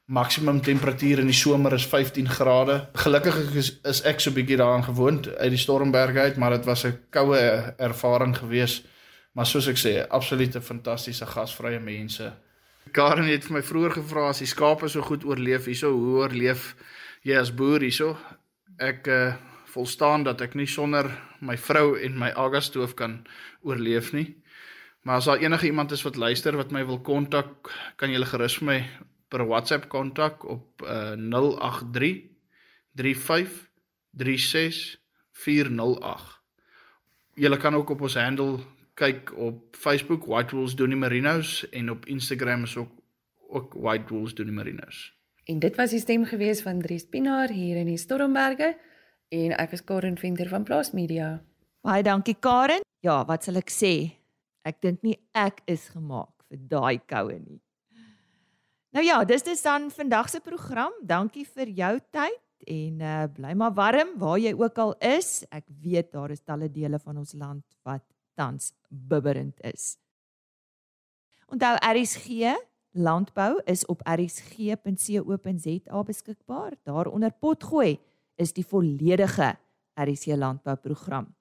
maksimum 0.07 0.61
temperatuur 0.63 1.19
in 1.19 1.27
die 1.27 1.35
somer 1.35 1.73
is 1.75 1.85
15 1.85 2.29
grade. 2.31 2.77
Gelukkig 2.95 3.55
is, 3.59 3.73
is 3.83 3.99
ek 4.07 4.21
so 4.23 4.31
bietjie 4.31 4.55
daaraan 4.59 4.85
gewoond 4.85 5.27
uit 5.35 5.51
die 5.51 5.59
Stormberg 5.59 6.15
uit, 6.15 6.37
maar 6.39 6.55
dit 6.55 6.65
was 6.65 6.85
'n 6.85 6.95
koue 7.11 7.39
ervaring 7.77 8.37
geweest. 8.37 8.85
Maar 9.33 9.45
soos 9.45 9.67
ek 9.67 9.77
sê, 9.77 10.07
absolute 10.09 10.61
fantastiese 10.61 11.25
gasvrye 11.25 11.79
mense. 11.79 12.33
Karen 12.91 13.27
het 13.27 13.43
vir 13.43 13.53
my 13.53 13.61
vroeër 13.61 13.91
gevra 13.91 14.29
as 14.29 14.39
die 14.39 14.47
skape 14.47 14.87
so 14.87 15.01
goed 15.01 15.25
oorleef 15.25 15.65
hierso, 15.65 15.91
hoe 15.91 16.23
oorleef 16.23 16.75
jy 17.21 17.35
as 17.35 17.51
boer 17.51 17.81
hierso? 17.81 18.17
Ek 18.79 19.07
uh, 19.07 19.33
volstaan 19.65 20.23
dat 20.23 20.41
ek 20.41 20.55
nie 20.55 20.67
sonder 20.67 21.11
my 21.39 21.57
vrou 21.57 21.99
en 21.99 22.17
my 22.17 22.31
agastoof 22.31 22.95
kan 22.95 23.27
oorleef 23.61 24.13
nie. 24.13 24.35
Maar 25.03 25.15
as 25.15 25.25
daar 25.25 25.37
enige 25.37 25.65
iemand 25.65 25.91
is 25.91 26.03
wat 26.03 26.15
luister 26.15 26.55
wat 26.55 26.71
my 26.71 26.85
wil 26.85 26.99
kontak, 26.99 27.69
kan 27.95 28.09
jy 28.09 28.23
gerus 28.25 28.57
vir 28.57 28.65
my 28.65 28.79
per 29.27 29.45
WhatsApp 29.47 29.87
kontak 29.91 30.45
op 30.47 30.81
uh, 30.83 31.15
083 31.15 32.29
35 32.93 33.67
36 34.17 34.97
408. 35.31 36.41
Jy 37.37 37.57
kan 37.57 37.75
ook 37.75 37.89
op 37.89 38.01
ons 38.01 38.15
handle 38.17 38.57
kyk 38.97 39.29
op 39.37 39.75
Facebook 39.77 40.25
White 40.25 40.55
Wolves 40.55 40.75
Doenie 40.75 40.97
Marinos 40.97 41.69
en 41.69 41.91
op 41.93 42.05
Instagram 42.05 42.63
is 42.63 42.77
ook 42.77 42.91
ook 43.47 43.73
White 43.73 44.13
Wolves 44.13 44.33
Doenie 44.35 44.53
Marinos. 44.53 45.13
En 45.45 45.59
dit 45.59 45.75
was 45.75 45.89
die 45.89 45.99
stem 45.99 46.25
gewees 46.25 46.61
van 46.61 46.81
Dries 46.81 47.05
Pinaar 47.05 47.49
hier 47.49 47.77
in 47.77 47.85
die 47.85 47.97
Stormberge 47.97 48.73
en 49.29 49.53
ek 49.55 49.77
is 49.77 49.83
Karen 49.83 50.17
Venter 50.17 50.49
van 50.49 50.63
Plaas 50.63 50.91
Media. 50.91 51.37
Baie 51.81 52.03
dankie 52.03 52.35
Karen. 52.39 52.83
Ja, 52.99 53.21
wat 53.25 53.45
sal 53.47 53.61
ek 53.61 53.71
sê? 53.71 53.93
Ek 54.67 54.81
dink 54.83 55.05
nie 55.05 55.15
ek 55.31 55.61
is 55.69 55.87
gemaak 55.93 56.33
vir 56.49 56.59
daai 56.73 56.99
koue 57.07 57.37
nie. 57.37 57.61
Nou 58.97 59.05
ja, 59.05 59.19
dis 59.29 59.43
dis 59.45 59.59
dan 59.61 59.91
vandag 59.93 60.25
se 60.29 60.39
program. 60.41 60.89
Dankie 61.05 61.45
vir 61.45 61.69
jou 61.69 62.01
tyd 62.09 62.41
en 62.65 63.01
uh 63.05 63.29
bly 63.29 63.53
maar 63.53 63.69
warm 63.77 64.17
waar 64.17 64.41
jy 64.41 64.57
ook 64.57 64.73
al 64.81 64.97
is. 65.05 65.45
Ek 65.53 65.69
weet 65.83 66.09
daar 66.15 66.31
is 66.33 66.41
talle 66.41 66.65
dele 66.65 66.97
van 67.03 67.17
ons 67.21 67.37
land 67.37 67.61
wat 67.85 68.01
tans 68.33 68.73
bibberend 68.89 69.53
is. 69.61 70.01
Onthou 71.45 71.77
RSG 71.77 72.57
Landbou 72.97 73.61
is 73.69 73.85
op 73.85 74.01
rsg.co.za 74.01 76.01
beskikbaar. 76.07 76.73
Daaronder 76.81 77.29
potgooi 77.37 78.01
is 78.35 78.53
die 78.53 78.65
volledige 78.65 79.57
RSC 79.93 80.27
landbouprogram. 80.33 81.35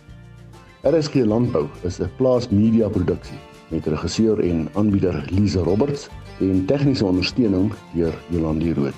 RSG 0.82 1.14
Landbou 1.24 1.68
is 1.84 2.00
'n 2.00 2.10
plaas 2.16 2.48
media 2.48 2.88
produksie 2.88 3.38
met 3.70 3.86
regisseur 3.86 4.40
en 4.40 4.68
aanbieder 4.74 5.26
Lize 5.30 5.58
Roberts 5.58 6.08
en 6.40 6.66
tegniese 6.66 7.04
ondersteuning 7.04 7.72
deur 7.94 8.14
Jolande 8.30 8.74
Rooi. 8.74 8.92